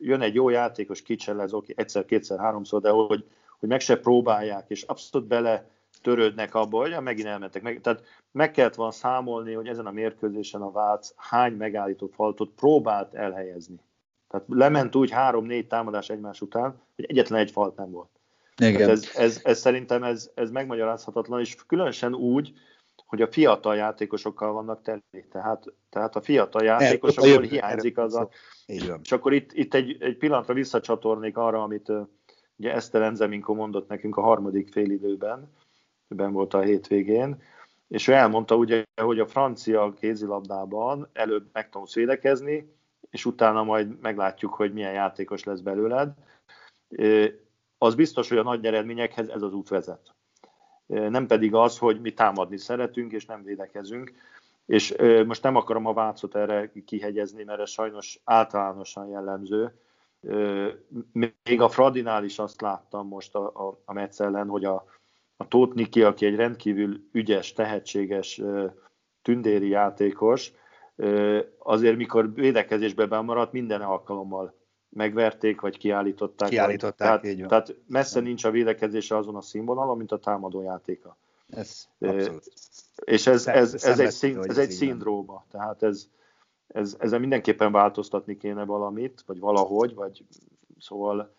jön 0.00 0.20
egy 0.20 0.34
jó 0.34 0.48
játékos, 0.48 1.02
kicselez, 1.02 1.52
oké, 1.52 1.72
egyszer, 1.76 2.04
kétszer, 2.04 2.38
háromszor, 2.38 2.80
de 2.80 2.90
hogy, 2.90 3.24
hogy 3.58 3.68
meg 3.68 3.80
se 3.80 3.98
próbálják, 3.98 4.64
és 4.70 4.82
abszolút 4.82 5.28
bele 5.28 5.68
törődnek 6.02 6.54
abba, 6.54 6.78
hogy 6.78 6.96
megint 7.02 7.28
elmentek. 7.28 7.62
Meg, 7.62 7.80
tehát 7.80 8.02
meg 8.32 8.50
kellett 8.50 8.74
volna 8.74 8.92
számolni, 8.92 9.52
hogy 9.52 9.66
ezen 9.66 9.86
a 9.86 9.90
mérkőzésen 9.90 10.62
a 10.62 10.70
Vác 10.70 11.12
hány 11.16 11.52
megállított 11.52 12.14
faltot 12.14 12.50
próbált 12.56 13.14
elhelyezni. 13.14 13.80
Tehát 14.28 14.46
lement 14.48 14.96
úgy 14.96 15.10
három-négy 15.10 15.66
támadás 15.66 16.08
egymás 16.08 16.40
után, 16.40 16.80
hogy 16.96 17.04
egyetlen 17.04 17.40
egy 17.40 17.50
falt 17.50 17.76
nem 17.76 17.90
volt. 17.90 18.08
Igen. 18.56 18.90
Ez, 18.90 19.10
ez, 19.14 19.40
ez, 19.44 19.58
szerintem 19.58 20.02
ez, 20.02 20.30
ez 20.34 20.50
megmagyarázhatatlan, 20.50 21.40
és 21.40 21.56
különösen 21.66 22.14
úgy, 22.14 22.52
hogy 23.10 23.22
a 23.22 23.26
fiatal 23.26 23.76
játékosokkal 23.76 24.52
vannak 24.52 24.82
teli. 24.82 25.24
Tehát, 25.30 25.64
tehát 25.88 26.16
a 26.16 26.20
fiatal 26.20 26.64
játékosokból 26.64 27.42
hiányzik 27.42 27.98
az 27.98 28.14
a... 28.14 28.28
És 29.02 29.12
akkor 29.12 29.32
itt, 29.32 29.52
itt 29.52 29.74
egy, 29.74 29.96
egy 30.02 30.16
pillanatra 30.16 30.54
visszacsatornék 30.54 31.36
arra, 31.36 31.62
amit 31.62 31.92
ugye 32.56 32.72
Eszter 32.72 33.02
Enzeminko 33.02 33.54
mondott 33.54 33.88
nekünk 33.88 34.16
a 34.16 34.20
harmadik 34.20 34.72
félidőben, 34.72 35.52
ben 36.08 36.32
volt 36.32 36.54
a 36.54 36.60
hétvégén, 36.60 37.42
és 37.88 38.08
ő 38.08 38.12
elmondta 38.12 38.56
ugye, 38.56 38.84
hogy 39.02 39.18
a 39.18 39.26
francia 39.26 39.92
kézilabdában 39.92 41.08
előbb 41.12 41.48
megtanulsz 41.52 41.94
védekezni, 41.94 42.74
és 43.10 43.24
utána 43.24 43.62
majd 43.62 44.00
meglátjuk, 44.00 44.54
hogy 44.54 44.72
milyen 44.72 44.92
játékos 44.92 45.44
lesz 45.44 45.60
belőled. 45.60 46.12
Az 47.78 47.94
biztos, 47.94 48.28
hogy 48.28 48.38
a 48.38 48.42
nagy 48.42 48.64
eredményekhez 48.64 49.28
ez 49.28 49.42
az 49.42 49.52
út 49.52 49.68
vezet. 49.68 50.14
Nem 50.90 51.26
pedig 51.26 51.54
az, 51.54 51.78
hogy 51.78 52.00
mi 52.00 52.12
támadni 52.12 52.56
szeretünk, 52.56 53.12
és 53.12 53.26
nem 53.26 53.42
védekezünk. 53.42 54.12
És 54.66 54.94
most 55.26 55.42
nem 55.42 55.56
akarom 55.56 55.86
a 55.86 55.92
Vácot 55.92 56.34
erre 56.34 56.72
kihegyezni, 56.84 57.44
mert 57.44 57.60
ez 57.60 57.70
sajnos 57.70 58.20
általánosan 58.24 59.08
jellemző. 59.08 59.74
Még 61.12 61.60
a 61.60 61.68
Fradinál 61.68 62.24
is 62.24 62.38
azt 62.38 62.60
láttam 62.60 63.08
most 63.08 63.34
a, 63.34 63.68
a, 63.68 63.80
a 63.84 63.92
Metz 63.92 64.20
ellen, 64.20 64.48
hogy 64.48 64.64
a, 64.64 64.84
a 65.36 65.48
Tóth 65.48 65.74
Niki, 65.74 66.02
aki 66.02 66.26
egy 66.26 66.36
rendkívül 66.36 67.08
ügyes, 67.12 67.52
tehetséges, 67.52 68.42
tündéri 69.22 69.68
játékos, 69.68 70.52
azért 71.58 71.96
mikor 71.96 72.34
védekezésbe 72.34 73.06
bemaradt, 73.06 73.52
minden 73.52 73.80
alkalommal 73.80 74.59
megverték, 74.90 75.60
vagy 75.60 75.78
kiállították. 75.78 76.48
Kiállították, 76.48 77.20
tehát, 77.20 77.48
tehát 77.48 77.76
messze 77.86 78.20
nincs 78.20 78.44
a 78.44 78.50
védekezése 78.50 79.16
azon 79.16 79.36
a 79.36 79.40
színvonalon, 79.40 79.96
mint 79.96 80.12
a 80.12 80.18
támadó 80.18 80.62
játéka. 80.62 81.16
Ez 81.50 81.88
abszolút. 81.98 82.52
És 83.04 83.26
ez, 83.26 83.46
ez, 83.46 83.74
ez, 83.74 83.84
ez, 83.84 83.98
egy, 83.98 84.10
szín, 84.10 84.38
ez 84.42 84.58
egy 84.58 84.70
szindróma, 84.70 85.44
tehát 85.50 85.82
ez, 85.82 86.08
ez, 86.66 86.96
ezzel 86.98 87.18
mindenképpen 87.18 87.72
változtatni 87.72 88.36
kéne 88.36 88.64
valamit, 88.64 89.22
vagy 89.26 89.38
valahogy, 89.38 89.94
vagy 89.94 90.24
szóval 90.78 91.34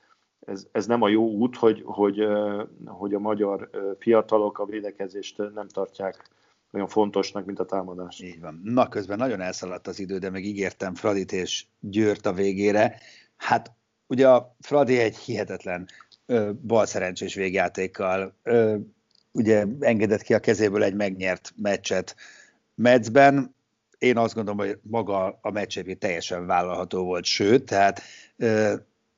ez, 0.46 0.68
ez 0.72 0.86
nem 0.86 1.02
a 1.02 1.08
jó 1.08 1.30
út, 1.30 1.56
hogy, 1.56 1.82
hogy, 1.86 2.28
hogy 2.86 3.14
a 3.14 3.20
magyar 3.20 3.70
fiatalok 4.00 4.60
a 4.60 4.66
védekezést 4.66 5.38
nem 5.38 5.68
tartják 5.68 6.30
olyan 6.72 6.88
fontosnak, 6.88 7.46
mint 7.46 7.60
a 7.60 7.66
támadás. 7.66 8.20
Így 8.20 8.40
van. 8.40 8.62
Na, 8.64 8.88
közben 8.88 9.18
nagyon 9.18 9.42
elszaladt 9.42 9.88
az 9.88 10.00
idő, 10.00 10.18
de 10.18 10.30
meg 10.30 10.44
ígértem 10.44 10.96
Fradit 10.96 11.32
és 11.32 11.66
Győrt 11.80 12.26
a 12.26 12.34
végére. 12.34 13.00
Hát 13.42 13.72
ugye 14.08 14.30
a 14.30 14.56
Fradi 14.60 15.00
egy 15.00 15.18
hihetetlen 15.18 15.88
bal 16.68 16.86
szerencsés 16.86 17.34
végjátékkal 17.34 18.36
ö, 18.44 18.76
ugye 19.32 19.66
engedett 19.80 20.22
ki 20.22 20.34
a 20.34 20.40
kezéből 20.40 20.84
egy 20.84 20.94
megnyert 20.94 21.54
meccset 21.56 22.16
Metzben. 22.76 23.56
Én 23.98 24.18
azt 24.18 24.34
gondolom, 24.34 24.60
hogy 24.60 24.80
maga 24.82 25.40
a 25.42 25.52
meccs 25.52 25.80
teljesen 26.00 26.46
vállalható 26.46 27.04
volt, 27.04 27.26
sőt, 27.26 27.66
tehát 27.66 28.02
ö, 28.38 28.76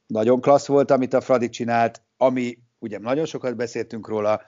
nagyon 0.08 0.42
klassz 0.42 0.68
volt, 0.68 0.92
amit 0.92 1.14
a 1.14 1.22
Fradi 1.22 1.50
csinált, 1.50 2.02
ami 2.18 2.58
ugye 2.80 3.00
nagyon 3.00 3.26
sokat 3.26 3.56
beszéltünk 3.56 4.08
róla, 4.08 4.42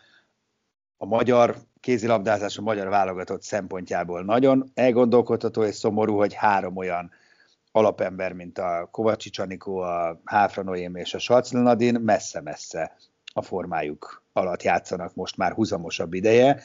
a 0.97 1.05
magyar 1.05 1.55
kézilabdázás, 1.79 2.57
a 2.57 2.61
magyar 2.61 2.87
válogatott 2.87 3.41
szempontjából 3.41 4.23
nagyon 4.23 4.71
elgondolkodható 4.73 5.63
és 5.63 5.75
szomorú, 5.75 6.17
hogy 6.17 6.33
három 6.33 6.77
olyan 6.77 7.11
alapember, 7.75 8.33
mint 8.33 8.57
a 8.57 8.87
Kovacsi 8.91 9.29
Csanikó, 9.29 9.77
a 9.77 10.21
Háfra 10.25 10.63
Noém 10.63 10.95
és 10.95 11.13
a 11.13 11.19
Salclanadin 11.19 11.99
messze-messze 12.01 12.95
a 13.33 13.41
formájuk 13.41 14.23
alatt 14.33 14.63
játszanak 14.63 15.15
most 15.15 15.37
már 15.37 15.51
húzamosabb 15.51 16.13
ideje, 16.13 16.61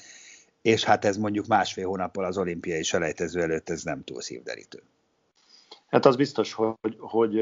és 0.63 0.85
hát 0.85 1.05
ez 1.05 1.17
mondjuk 1.17 1.47
másfél 1.47 1.87
hónappal 1.87 2.25
az 2.25 2.39
olimpiai 2.39 2.83
selejtező 2.83 3.41
előtt 3.41 3.69
ez 3.69 3.83
nem 3.83 4.05
túl 4.05 4.21
szívderítő. 4.21 4.83
Hát 5.87 6.07
az 6.07 6.17
biztos, 6.17 6.53
hogy, 6.53 6.97
hogy 6.99 7.35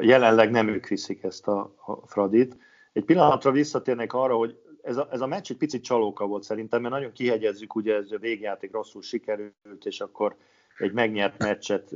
jelenleg 0.00 0.50
nem 0.50 0.68
ők 0.68 0.86
viszik 0.86 1.22
ezt 1.22 1.46
a, 1.46 1.74
a 1.84 2.06
Fradit. 2.06 2.56
Egy 2.92 3.04
pillanatra 3.04 3.50
visszatérnek 3.50 4.12
arra, 4.12 4.36
hogy 4.36 4.58
ez 4.82 4.96
a, 4.96 5.08
ez 5.10 5.20
a 5.20 5.26
meccs 5.26 5.50
egy 5.50 5.56
picit 5.56 5.84
csalóka 5.84 6.26
volt 6.26 6.42
szerintem, 6.42 6.80
mert 6.80 6.94
nagyon 6.94 7.12
kihegyezzük, 7.12 7.74
ugye 7.74 7.94
ez 7.94 8.10
a 8.10 8.18
végjáték 8.18 8.72
rosszul 8.72 9.02
sikerült, 9.02 9.84
és 9.84 10.00
akkor 10.00 10.36
egy 10.78 10.92
megnyert 10.92 11.38
meccset 11.38 11.92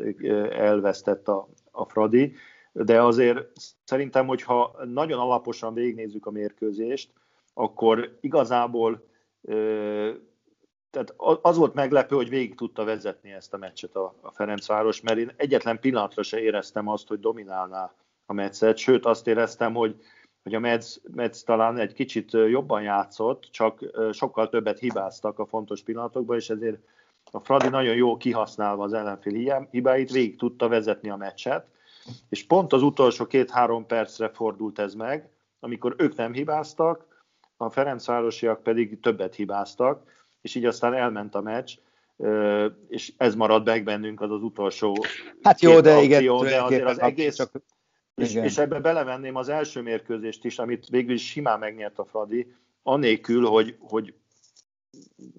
elvesztett 0.51 1.29
a, 1.29 1.49
a 1.71 1.85
Fradi, 1.85 2.35
de 2.73 3.03
azért 3.03 3.53
szerintem, 3.85 4.27
hogyha 4.27 4.77
nagyon 4.85 5.19
alaposan 5.19 5.75
végignézzük 5.75 6.27
a 6.27 6.31
mérkőzést, 6.31 7.13
akkor 7.55 8.19
igazából 8.21 9.05
tehát 10.91 11.15
az 11.43 11.57
volt 11.57 11.75
meglepő, 11.75 12.17
hogy 12.17 12.29
végig 12.29 12.55
tudta 12.55 12.85
vezetni 12.85 13.31
ezt 13.31 13.55
a 13.55 13.57
meccset 13.57 13.95
a, 13.95 14.15
a 14.21 14.31
Ferencváros, 14.31 15.01
mert 15.01 15.19
én 15.19 15.33
egyetlen 15.37 15.81
pillanatra 15.81 16.23
se 16.23 16.41
éreztem 16.41 16.89
azt, 16.89 17.09
hogy 17.09 17.21
dominálná 17.21 17.95
a 18.27 18.33
meccset, 18.33 18.77
sőt 18.77 19.07
azt 19.07 19.27
éreztem, 19.27 19.75
hogy, 19.75 19.97
hogy 20.43 20.55
a 20.55 20.59
Metz 21.13 21.43
talán 21.45 21.79
egy 21.79 21.93
kicsit 21.93 22.33
jobban 22.33 22.83
játszott, 22.83 23.49
csak 23.51 23.81
sokkal 24.13 24.49
többet 24.49 24.79
hibáztak 24.79 25.39
a 25.39 25.47
fontos 25.47 25.83
pillanatokban, 25.83 26.37
és 26.37 26.51
ezért 26.51 26.79
a 27.35 27.41
Fradi 27.41 27.69
nagyon 27.69 27.95
jól 27.95 28.17
kihasználva 28.17 28.85
az 28.85 28.93
ellenfél 28.93 29.67
hibáit, 29.71 30.11
végig 30.11 30.37
tudta 30.37 30.69
vezetni 30.69 31.09
a 31.09 31.17
meccset, 31.17 31.67
és 32.29 32.47
pont 32.47 32.73
az 32.73 32.83
utolsó 32.83 33.27
két-három 33.27 33.87
percre 33.87 34.29
fordult 34.29 34.79
ez 34.79 34.95
meg, 34.95 35.29
amikor 35.61 35.95
ők 35.99 36.17
nem 36.17 36.33
hibáztak, 36.33 37.25
a 37.57 37.71
Ferencvárosiak 37.71 38.63
pedig 38.63 39.01
többet 39.01 39.35
hibáztak, 39.35 40.03
és 40.41 40.55
így 40.55 40.65
aztán 40.65 40.95
elment 40.95 41.35
a 41.35 41.41
meccs, 41.41 41.73
és 42.89 43.13
ez 43.17 43.35
maradt 43.35 43.65
meg 43.65 43.85
bennünk 43.85 44.21
az 44.21 44.31
az 44.31 44.43
utolsó 44.43 45.05
Hát 45.43 45.61
jó, 45.61 45.81
de 45.81 46.03
igen, 46.03 46.25
de 46.25 46.63
azért 46.63 46.85
az 46.85 47.01
egész, 47.01 47.37
csak, 47.37 47.51
és, 48.15 48.35
és 48.35 48.59
ebbe 48.59 48.81
belevenném 48.81 49.37
az 49.37 49.49
első 49.49 49.81
mérkőzést 49.81 50.45
is, 50.45 50.59
amit 50.59 50.89
végül 50.89 51.15
is 51.15 51.27
simán 51.27 51.59
megnyert 51.59 51.99
a 51.99 52.05
Fradi, 52.05 52.55
anélkül, 52.83 53.47
hogy, 53.47 53.77
hogy 53.81 54.15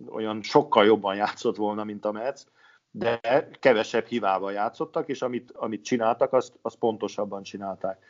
olyan 0.09 0.41
sokkal 0.41 0.85
jobban 0.85 1.15
játszott 1.15 1.55
volna, 1.55 1.83
mint 1.83 2.05
a 2.05 2.11
Metz, 2.11 2.47
de 2.91 3.19
kevesebb 3.59 4.05
hibával 4.05 4.51
játszottak, 4.51 5.07
és 5.07 5.21
amit, 5.21 5.51
amit 5.51 5.83
csináltak, 5.83 6.33
azt, 6.33 6.59
azt 6.61 6.77
pontosabban 6.77 7.43
csinálták. 7.43 8.05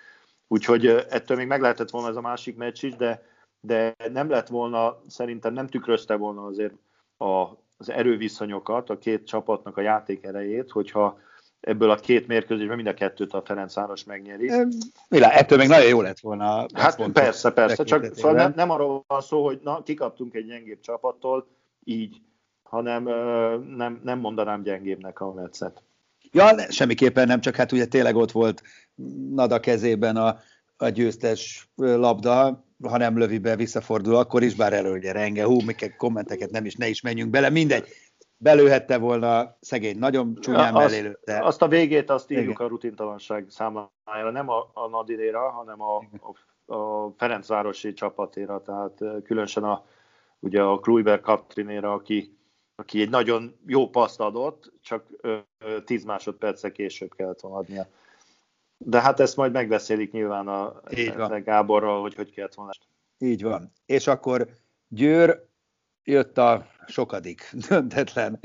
Úgyhogy 0.48 0.86
ettől 0.86 1.38
még 1.38 1.48
meg 1.48 1.62
lehetett 1.62 1.90
volna 1.90 2.08
ez 2.08 2.16
a 2.16 2.22
másik 2.22 2.58
meccs 2.58 2.84
is, 2.84 2.96
de, 2.96 3.26
de 3.62 3.96
nem 4.12 4.30
lett 4.30 4.48
volna, 4.48 5.00
szerintem 5.08 5.54
nem 5.54 5.68
tükrözte 5.68 6.16
volna 6.16 6.46
azért 6.46 6.74
a, 7.18 7.48
az 7.78 7.90
erőviszonyokat, 7.90 8.90
a 8.90 8.98
két 8.98 9.28
csapatnak 9.28 9.78
a 9.78 9.82
játék 9.82 10.24
erejét, 10.24 10.72
hogyha 10.72 11.20
ebből 11.64 11.90
a 11.90 11.96
két 11.96 12.28
mérkőzésben 12.28 12.76
mind 12.76 12.88
a 12.88 12.94
kettőt 12.94 13.34
a 13.34 13.42
Ferencváros 13.46 14.04
megnyeri. 14.04 14.52
Milá, 15.10 15.30
ettől 15.30 15.58
még 15.58 15.68
nagyon 15.68 15.88
jó 15.88 16.02
lett 16.02 16.20
volna. 16.20 16.66
Hát 16.74 17.12
persze, 17.12 17.52
persze, 17.52 17.84
csak 17.84 18.16
szóval 18.16 18.34
nem, 18.34 18.54
nem 18.56 18.70
arról 18.70 19.04
van 19.08 19.22
szó, 19.22 19.46
hogy 19.46 19.60
na, 19.64 19.84
kikaptunk 19.84 20.34
egy 20.36 20.46
gyengébb 20.46 20.80
csapattól, 20.80 21.48
így, 21.84 22.22
hanem 22.64 23.04
nem, 23.76 24.00
nem 24.04 24.20
mondanám 24.20 24.64
gyengébbnek 24.64 25.20
a 25.20 25.34
meccet. 25.34 25.84
Ja, 26.32 26.72
semmiképpen 26.72 27.28
nem, 27.28 27.42
csak 27.42 27.56
hát 27.56 27.72
ugye 27.72 27.86
tényleg 27.86 28.16
ott 28.16 28.32
volt 28.32 28.62
Nada 29.30 29.60
kezében 29.60 30.16
a, 30.16 30.40
a 30.78 30.90
győztes 30.90 31.70
labda, 31.76 32.66
ha 32.84 32.98
nem 32.98 33.18
lövi 33.18 33.38
be, 33.38 33.56
visszafordul 33.56 34.16
akkor 34.16 34.44
is, 34.44 34.56
bár 34.56 34.74
elő 34.74 34.92
ugye 34.92 35.12
renge, 35.12 35.44
hú, 35.44 35.62
miket 35.62 35.96
kommenteket 35.96 36.52
nem 36.52 36.66
is, 36.66 36.76
ne 36.76 36.88
is 36.88 37.02
menjünk 37.02 37.30
bele, 37.30 37.50
mindegy. 37.50 37.88
Belőhette 38.44 38.98
volna 38.98 39.58
szegény, 39.60 39.98
nagyon 39.98 40.36
csúnyán 40.36 40.76
azt, 40.76 40.88
belélőtte. 40.88 41.40
Azt 41.44 41.62
a 41.62 41.68
végét 41.68 42.10
azt 42.10 42.32
írjuk 42.32 42.54
Igen. 42.54 42.66
a 42.66 42.70
rutintalanság 42.70 43.46
számára, 43.50 44.32
nem 44.32 44.50
a, 44.50 44.72
a 44.74 44.88
Nadinéra, 44.88 45.50
hanem 45.50 45.82
a, 45.82 45.98
a, 46.66 46.74
a 46.76 47.14
Ferencvárosi 47.18 47.94
csapatéra, 47.94 48.62
tehát 48.62 49.24
különösen 49.24 49.64
a, 49.64 49.86
ugye 50.40 50.62
a 50.62 50.80
Kluiber 50.80 51.22
Katrinéra, 51.22 51.94
aki, 51.94 52.38
aki 52.76 53.02
egy 53.02 53.10
nagyon 53.10 53.60
jó 53.68 53.90
paszt 53.90 54.20
adott, 54.20 54.72
csak 54.82 55.06
10 55.86 56.04
másodperce 56.04 56.72
később 56.72 57.16
kellett 57.16 57.40
volna 57.40 57.58
adnia. 57.58 57.88
De 58.78 59.02
hát 59.02 59.20
ezt 59.20 59.36
majd 59.36 59.52
megbeszélik 59.52 60.12
nyilván 60.12 60.48
a, 60.48 60.66
a 61.18 61.42
Gáborral, 61.44 62.02
hogy 62.02 62.16
hogy 62.16 62.32
kellett 62.32 62.54
volna. 62.54 62.72
Így 63.18 63.44
van. 63.44 63.72
És 63.86 64.08
akkor 64.08 64.48
Győr 64.88 65.52
jött 66.04 66.38
a 66.38 66.66
sokadik 66.88 67.50
döntetlen 67.70 68.40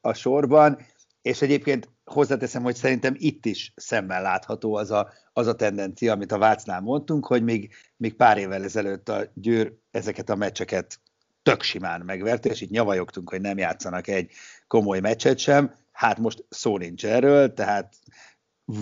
a 0.00 0.12
sorban, 0.12 0.78
és 1.22 1.42
egyébként 1.42 1.88
hozzáteszem, 2.04 2.62
hogy 2.62 2.74
szerintem 2.74 3.14
itt 3.18 3.46
is 3.46 3.72
szemmel 3.76 4.22
látható 4.22 4.74
az 4.74 4.90
a, 4.90 5.12
az 5.32 5.46
a 5.46 5.54
tendencia, 5.54 6.12
amit 6.12 6.32
a 6.32 6.38
Vácnál 6.38 6.80
mondtunk, 6.80 7.26
hogy 7.26 7.42
még, 7.42 7.74
még 7.96 8.14
pár 8.14 8.38
évvel 8.38 8.64
ezelőtt 8.64 9.08
a 9.08 9.30
Győr 9.34 9.72
ezeket 9.90 10.30
a 10.30 10.36
meccseket 10.36 11.00
tök 11.42 11.62
simán 11.62 12.00
megverte, 12.00 12.48
és 12.48 12.60
itt 12.60 12.70
nyavajogtunk, 12.70 13.30
hogy 13.30 13.40
nem 13.40 13.58
játszanak 13.58 14.08
egy 14.08 14.30
komoly 14.66 15.00
meccset 15.00 15.38
sem. 15.38 15.74
Hát 15.92 16.18
most 16.18 16.44
szó 16.48 16.78
nincs 16.78 17.06
erről, 17.06 17.54
tehát 17.54 17.94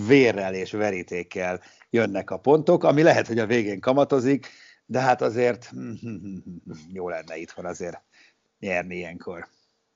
vérrel 0.07 0.53
és 0.53 0.71
verítékkel 0.71 1.61
jönnek 1.89 2.29
a 2.29 2.37
pontok, 2.37 2.83
ami 2.83 3.01
lehet, 3.01 3.27
hogy 3.27 3.39
a 3.39 3.45
végén 3.45 3.79
kamatozik, 3.79 4.47
de 4.91 4.99
hát 4.99 5.21
azért 5.21 5.71
jó 6.93 7.09
lenne 7.09 7.37
itthon 7.37 7.65
azért 7.65 8.01
nyerni 8.59 8.95
ilyenkor. 8.95 9.47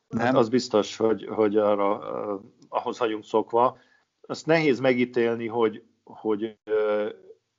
Nem? 0.07 0.25
Hát 0.25 0.35
az 0.35 0.49
biztos, 0.49 0.95
hogy, 0.95 1.25
hogy 1.25 1.57
arra, 1.57 1.99
ahhoz 2.69 2.99
vagyunk 2.99 3.23
szokva. 3.23 3.77
Azt 4.21 4.45
nehéz 4.45 4.79
megítélni, 4.79 5.47
hogy, 5.47 5.83
hogy 6.03 6.57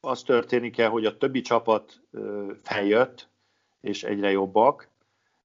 az 0.00 0.22
történik-e, 0.22 0.86
hogy 0.86 1.04
a 1.04 1.16
többi 1.16 1.40
csapat 1.40 2.02
feljött, 2.62 3.28
és 3.80 4.04
egyre 4.04 4.30
jobbak, 4.30 4.88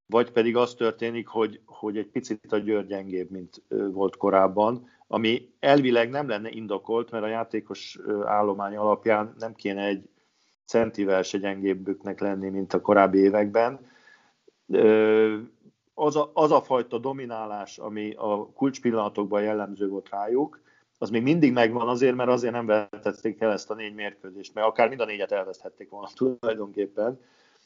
vagy 0.06 0.32
pedig 0.32 0.56
az 0.56 0.74
történik, 0.74 1.28
hogy, 1.28 1.62
hogy 1.66 1.98
egy 1.98 2.08
picit 2.08 2.52
a 2.52 2.58
Győr 2.58 2.86
gyengébb, 2.86 3.30
mint 3.30 3.62
volt 3.92 4.18
korábban, 4.18 4.90
ami 5.08 5.54
elvileg 5.60 6.10
nem 6.10 6.28
lenne 6.28 6.50
indokolt, 6.50 7.12
mert 7.12 7.24
a 7.24 7.28
játékos 7.28 8.00
állomány 8.24 8.76
alapján 8.76 9.36
nem 9.38 9.54
kéne 9.54 9.86
egy 9.86 10.10
centivel 10.72 11.22
se 11.22 11.38
gyengébbüknek 11.38 12.20
lenni, 12.20 12.50
mint 12.50 12.74
a 12.74 12.82
korábbi 12.82 13.18
években. 13.18 13.80
Az 15.94 16.16
a, 16.16 16.32
az 16.34 16.52
a 16.52 16.62
fajta 16.62 16.98
dominálás, 16.98 17.78
ami 17.78 18.14
a 18.18 18.52
kulcspillanatokban 18.54 19.42
jellemző 19.42 19.88
volt 19.88 20.10
rájuk, 20.10 20.62
az 20.98 21.10
még 21.10 21.24
mindig 21.24 21.54
megvan 21.54 21.88
azért, 21.88 22.16
mert 22.16 22.30
azért 22.30 22.54
nem 22.54 22.66
vetették 22.66 23.42
el 23.42 23.52
ezt 23.52 23.70
a 23.70 23.74
négy 23.74 23.94
mérkőzést, 23.94 24.54
mert 24.54 24.68
akár 24.68 24.88
mind 24.88 25.02
a 25.02 25.06
négyet 25.06 25.32
elveszthették 25.32 25.90
volna 25.90 26.08
tulajdonképpen, 26.40 27.20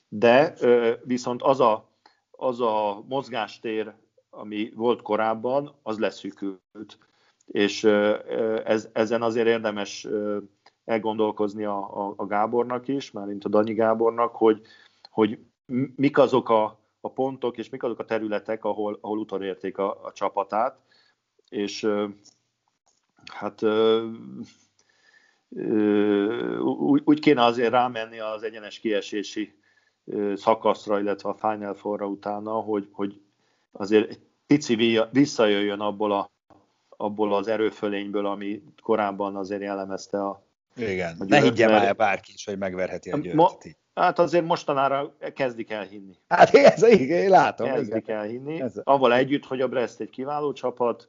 de 0.08 0.54
viszont 1.04 1.42
az 1.42 1.60
a, 1.60 1.90
az 2.32 2.62
a 2.62 3.04
mozgástér, 3.08 3.94
ami 4.30 4.72
volt 4.76 5.02
korábban, 5.02 5.76
az 5.84 6.00
leszűkült. 6.00 6.98
És 7.46 7.84
ez, 8.64 8.90
ezen 8.94 9.22
azért 9.22 9.48
érdemes 9.48 10.08
elgondolkozni 10.86 11.66
a, 11.66 12.06
a, 12.06 12.14
a 12.16 12.26
Gábornak 12.26 12.88
is, 12.88 13.12
már 13.12 13.26
mint 13.26 13.44
a 13.44 13.50
Danyi 13.50 13.74
Gábornak, 13.74 14.36
hogy, 14.36 14.62
hogy 15.10 15.40
mik 15.96 16.18
azok 16.18 16.50
a, 16.50 16.80
a 17.02 17.12
pontok 17.12 17.58
és 17.58 17.70
mik 17.70 17.84
azok 17.84 18.00
a 18.00 18.06
területek, 18.06 18.66
ahol, 18.66 18.98
ahol 19.02 19.18
utolérték 19.18 19.78
a, 19.78 20.04
a 20.04 20.12
csapatát, 20.12 20.80
és 21.50 21.88
hát 23.34 23.62
úgy, 26.64 27.02
úgy 27.06 27.20
kéne 27.20 27.44
azért 27.44 27.72
rámenni 27.72 28.20
az 28.20 28.44
egyenes 28.44 28.80
kiesési 28.80 29.60
szakaszra, 30.34 31.00
illetve 31.00 31.30
a 31.30 31.34
Final 31.34 31.74
Four-ra 31.74 32.08
utána, 32.08 32.52
hogy, 32.52 32.88
hogy 32.92 33.22
azért 33.72 34.10
egy 34.10 34.20
pici 34.48 35.02
visszajöjjön 35.12 35.80
abból, 35.80 36.12
a, 36.12 36.30
abból 36.90 37.34
az 37.34 37.48
erőfölényből, 37.48 38.26
ami 38.26 38.64
korábban 38.82 39.36
azért 39.36 39.62
jellemezte 39.62 40.26
a 40.26 40.45
igen, 40.76 41.16
ne 41.28 41.42
higgye 41.42 41.68
már 41.68 41.96
bárki 41.96 42.32
is, 42.34 42.46
hogy 42.46 42.58
megverheti 42.58 43.12
a 43.12 43.18
győrt. 43.18 43.36
Ma, 43.36 43.52
hát 43.94 44.20
azért 44.20 44.46
mostanára 44.46 45.16
kezdik 45.34 45.70
el 45.70 45.84
hinni. 45.84 46.18
Hát 46.28 46.54
ez, 46.56 46.84
igen, 46.84 47.24
én 47.24 47.30
látom. 47.30 47.68
Kezdik 47.68 47.96
igen. 47.96 48.18
el 48.18 48.24
hinni. 48.24 48.62
Ez... 48.62 48.82
Avval 48.84 49.14
együtt, 49.14 49.46
hogy 49.46 49.62
a 49.62 49.68
Brest 49.68 50.00
egy 50.00 50.10
kiváló 50.10 50.54
csapat, 50.54 51.08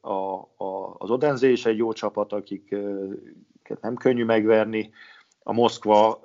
a, 0.00 0.12
a, 0.56 0.94
az 0.98 1.10
Odense 1.10 1.48
is 1.48 1.66
egy 1.66 1.76
jó 1.76 1.92
csapat, 1.92 2.32
akiket 2.32 3.80
nem 3.80 3.96
könnyű 3.96 4.24
megverni, 4.24 4.90
a 5.42 5.52
Moszkva 5.52 6.22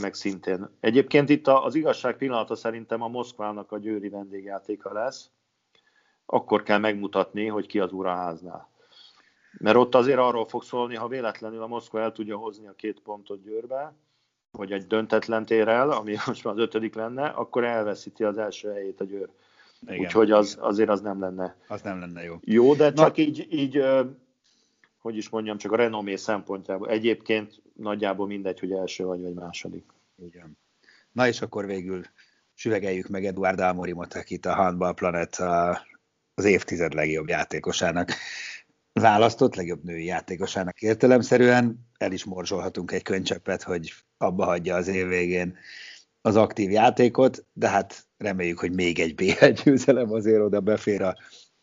meg 0.00 0.14
szintén. 0.14 0.68
Egyébként 0.80 1.28
itt 1.28 1.46
az 1.46 1.74
igazság 1.74 2.16
pillanata 2.16 2.54
szerintem 2.54 3.02
a 3.02 3.08
Moszkvának 3.08 3.72
a 3.72 3.78
győri 3.78 4.08
vendégjátéka 4.08 4.92
lesz. 4.92 5.30
Akkor 6.26 6.62
kell 6.62 6.78
megmutatni, 6.78 7.46
hogy 7.46 7.66
ki 7.66 7.78
az 7.78 7.92
uraháznál. 7.92 8.70
Mert 9.58 9.76
ott 9.76 9.94
azért 9.94 10.18
arról 10.18 10.46
fog 10.46 10.62
szólni, 10.62 10.94
ha 10.94 11.08
véletlenül 11.08 11.62
a 11.62 11.66
Moszkva 11.66 12.00
el 12.00 12.12
tudja 12.12 12.36
hozni 12.36 12.66
a 12.66 12.74
két 12.76 13.00
pontot 13.00 13.42
Győrbe, 13.42 13.92
vagy 14.50 14.72
egy 14.72 14.86
döntetlen 14.86 15.44
tér 15.44 15.68
el, 15.68 15.90
ami 15.90 16.16
most 16.26 16.44
már 16.44 16.54
az 16.54 16.60
ötödik 16.60 16.94
lenne, 16.94 17.26
akkor 17.26 17.64
elveszíti 17.64 18.24
az 18.24 18.38
első 18.38 18.72
helyét 18.72 19.00
a 19.00 19.04
Győr. 19.04 19.28
Igen, 19.80 19.98
Úgyhogy 19.98 20.30
az, 20.30 20.56
azért 20.60 20.88
az 20.88 21.00
nem 21.00 21.20
lenne. 21.20 21.56
Az 21.68 21.82
nem 21.82 22.00
lenne 22.00 22.22
jó. 22.22 22.36
Jó, 22.40 22.74
de 22.74 22.92
csak 22.92 23.16
Na. 23.16 23.22
így, 23.22 23.46
így 23.50 23.82
hogy 24.98 25.16
is 25.16 25.28
mondjam, 25.28 25.56
csak 25.56 25.72
a 25.72 25.76
renomé 25.76 26.16
szempontjából. 26.16 26.88
Egyébként 26.88 27.62
nagyjából 27.74 28.26
mindegy, 28.26 28.60
hogy 28.60 28.72
első 28.72 29.04
vagy, 29.04 29.20
vagy 29.20 29.34
második. 29.34 29.84
Igen. 30.16 30.58
Na 31.12 31.26
és 31.26 31.40
akkor 31.40 31.66
végül 31.66 32.02
süvegeljük 32.54 33.08
meg 33.08 33.24
Eduard 33.24 33.60
Almorimot, 33.60 34.14
akit 34.14 34.46
a 34.46 34.54
Handball 34.54 34.94
Planet 34.94 35.36
az 36.34 36.44
évtized 36.44 36.94
legjobb 36.94 37.28
játékosának 37.28 38.12
választott, 38.98 39.54
legjobb 39.54 39.84
női 39.84 40.04
játékosának 40.04 40.82
értelemszerűen. 40.82 41.88
El 41.98 42.12
is 42.12 42.24
morzsolhatunk 42.24 42.92
egy 42.92 43.02
könycseppet, 43.02 43.62
hogy 43.62 43.92
abba 44.18 44.44
hagyja 44.44 44.74
az 44.76 44.88
év 44.88 45.06
végén 45.06 45.56
az 46.20 46.36
aktív 46.36 46.70
játékot, 46.70 47.46
de 47.52 47.68
hát 47.68 48.06
reméljük, 48.16 48.58
hogy 48.58 48.74
még 48.74 48.98
egy 48.98 49.14
BL 49.14 49.46
győzelem 49.64 50.12
azért 50.12 50.40
oda 50.40 50.60
befér 50.60 51.02
a, 51.02 51.16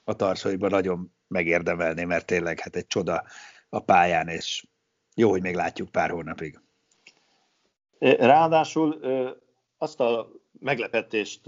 a 0.03 0.13
tarsaiba, 0.13 0.67
nagyon 0.67 1.13
megérdemelni, 1.27 2.03
mert 2.03 2.25
tényleg 2.25 2.59
hát 2.59 2.75
egy 2.75 2.87
csoda 2.87 3.23
a 3.69 3.79
pályán, 3.79 4.27
és 4.27 4.65
jó, 5.15 5.29
hogy 5.29 5.41
még 5.41 5.55
látjuk 5.55 5.91
pár 5.91 6.09
hónapig. 6.09 6.59
Ráadásul 7.99 8.99
azt 9.77 9.99
a 9.99 10.31
meglepetést 10.59 11.41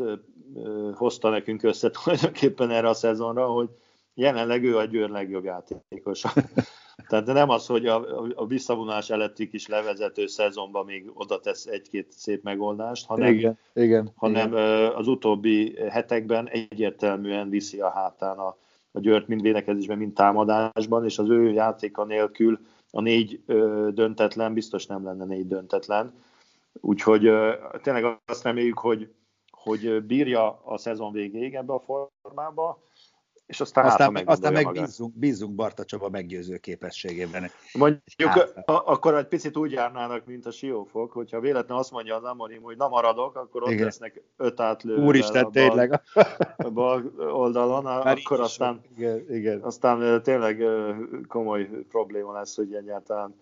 hozta 0.93 1.29
nekünk 1.29 1.63
össze 1.63 1.89
tulajdonképpen 1.89 2.71
erre 2.71 2.89
a 2.89 2.93
szezonra, 2.93 3.47
hogy 3.47 3.69
jelenleg 4.17 4.63
ő 4.63 4.77
a 4.77 4.85
Győr 4.85 5.09
legjobb 5.09 5.43
játékosa. 5.43 6.33
Tehát 7.09 7.25
nem 7.25 7.49
az, 7.49 7.65
hogy 7.65 7.85
a, 7.85 8.05
a 8.35 8.45
visszavonás 8.45 9.09
előtti 9.09 9.47
kis 9.47 9.67
levezető 9.67 10.27
szezonban 10.27 10.85
még 10.85 11.11
oda 11.13 11.39
tesz 11.39 11.65
egy-két 11.65 12.11
szép 12.11 12.43
megoldást, 12.43 13.05
hanem, 13.05 13.33
igen, 13.33 13.57
igen, 13.73 14.11
hanem 14.15 14.47
igen. 14.47 14.91
az 14.93 15.07
utóbbi 15.07 15.75
hetekben 15.89 16.49
egyértelműen 16.49 17.49
viszi 17.49 17.79
a 17.79 17.89
hátán 17.89 18.37
a, 18.37 18.57
a 18.91 18.99
Győrt 18.99 19.27
mind 19.27 19.41
védekezésben, 19.41 19.97
mind 19.97 20.13
támadásban, 20.13 21.05
és 21.05 21.17
az 21.17 21.29
ő 21.29 21.51
játéka 21.51 22.03
nélkül 22.03 22.59
a 22.91 23.01
négy 23.01 23.41
ö, 23.45 23.87
döntetlen 23.93 24.53
biztos 24.53 24.85
nem 24.85 25.03
lenne 25.03 25.25
négy 25.25 25.47
döntetlen. 25.47 26.13
Úgyhogy 26.73 27.25
ö, 27.25 27.53
tényleg 27.81 28.19
azt 28.25 28.43
reméljük, 28.43 28.79
hogy, 28.79 29.13
hogy 29.51 30.03
bírja 30.03 30.61
a 30.63 30.77
szezon 30.77 31.11
végéig 31.11 31.55
ebbe 31.55 31.73
a 31.73 31.79
formába, 31.79 32.79
és 33.47 33.61
aztán, 33.61 33.85
aztán, 33.85 34.15
hát, 34.15 34.27
aztán 34.27 34.53
meg 34.53 34.71
bízunk, 34.71 35.13
bízunk 35.17 35.55
Barta 35.55 35.85
Csaba 35.85 36.09
meggyőző 36.09 36.57
képességében. 36.57 37.51
Mondjuk 37.73 38.29
hát. 38.29 38.69
a, 38.69 38.83
akkor 38.85 39.15
egy 39.15 39.27
picit 39.27 39.57
úgy 39.57 39.71
járnának, 39.71 40.25
mint 40.25 40.45
a 40.45 40.51
siófok, 40.51 41.11
hogyha 41.11 41.39
véletlenül 41.39 41.83
azt 41.83 41.91
mondja 41.91 42.15
az 42.15 42.23
Amorim, 42.23 42.61
hogy 42.61 42.77
nem 42.77 42.89
maradok, 42.89 43.35
akkor 43.35 43.63
ott 43.63 43.69
Igen. 43.69 43.83
lesznek 43.83 44.21
öt 44.37 44.59
átlő. 44.59 44.95
Úristen, 44.95 45.43
a 45.43 45.49
tényleg. 45.49 46.01
A 46.57 46.69
bal 46.69 47.13
oldalon, 47.17 47.83
Már 47.83 48.17
akkor 48.17 48.39
aztán, 48.39 48.81
igen, 48.97 49.25
igen. 49.29 49.61
aztán 49.61 50.23
tényleg 50.23 50.63
komoly 51.27 51.69
probléma 51.89 52.33
lesz, 52.33 52.55
hogy 52.55 52.73
egyáltalán 52.73 53.35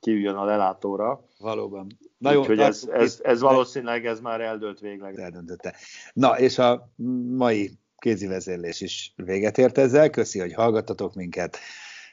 kiüljön 0.00 0.36
a 0.36 0.44
lelátóra. 0.44 1.24
Valóban. 1.38 1.86
Na 2.18 2.32
jó, 2.32 2.40
Úgyhogy 2.40 2.58
ez, 2.58 2.88
ez, 2.92 3.20
ez, 3.22 3.40
valószínűleg 3.40 4.06
ez 4.06 4.20
már 4.20 4.40
eldőlt 4.40 4.80
végleg. 4.80 5.18
Eldöntötte. 5.18 5.74
Na, 6.12 6.38
és 6.38 6.58
a 6.58 6.88
mai 7.36 7.79
kézi 8.00 8.26
vezérlés 8.26 8.80
is 8.80 9.12
véget 9.16 9.58
ért 9.58 9.78
ezzel. 9.78 10.10
Köszi, 10.10 10.38
hogy 10.38 10.52
hallgattatok 10.52 11.14
minket. 11.14 11.58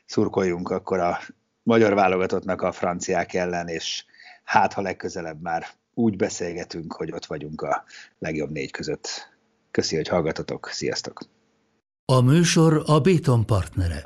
Szurkoljunk 0.05 0.69
akkor 0.69 0.99
a 0.99 1.19
magyar 1.63 1.93
válogatottnak 1.93 2.61
a 2.61 2.71
franciák 2.71 3.33
ellen, 3.33 3.67
és 3.67 4.05
hát 4.43 4.73
ha 4.73 4.81
legközelebb 4.81 5.41
már 5.41 5.65
úgy 5.93 6.15
beszélgetünk, 6.15 6.93
hogy 6.93 7.11
ott 7.11 7.25
vagyunk 7.25 7.61
a 7.61 7.83
legjobb 8.19 8.51
négy 8.51 8.71
között. 8.71 9.35
Köszi, 9.71 9.95
hogy 9.95 10.07
hallgatatok. 10.07 10.69
Sziasztok! 10.71 11.21
A 12.05 12.21
műsor 12.21 12.83
a 12.85 12.99
Béton 12.99 13.45
partnere. 13.45 14.01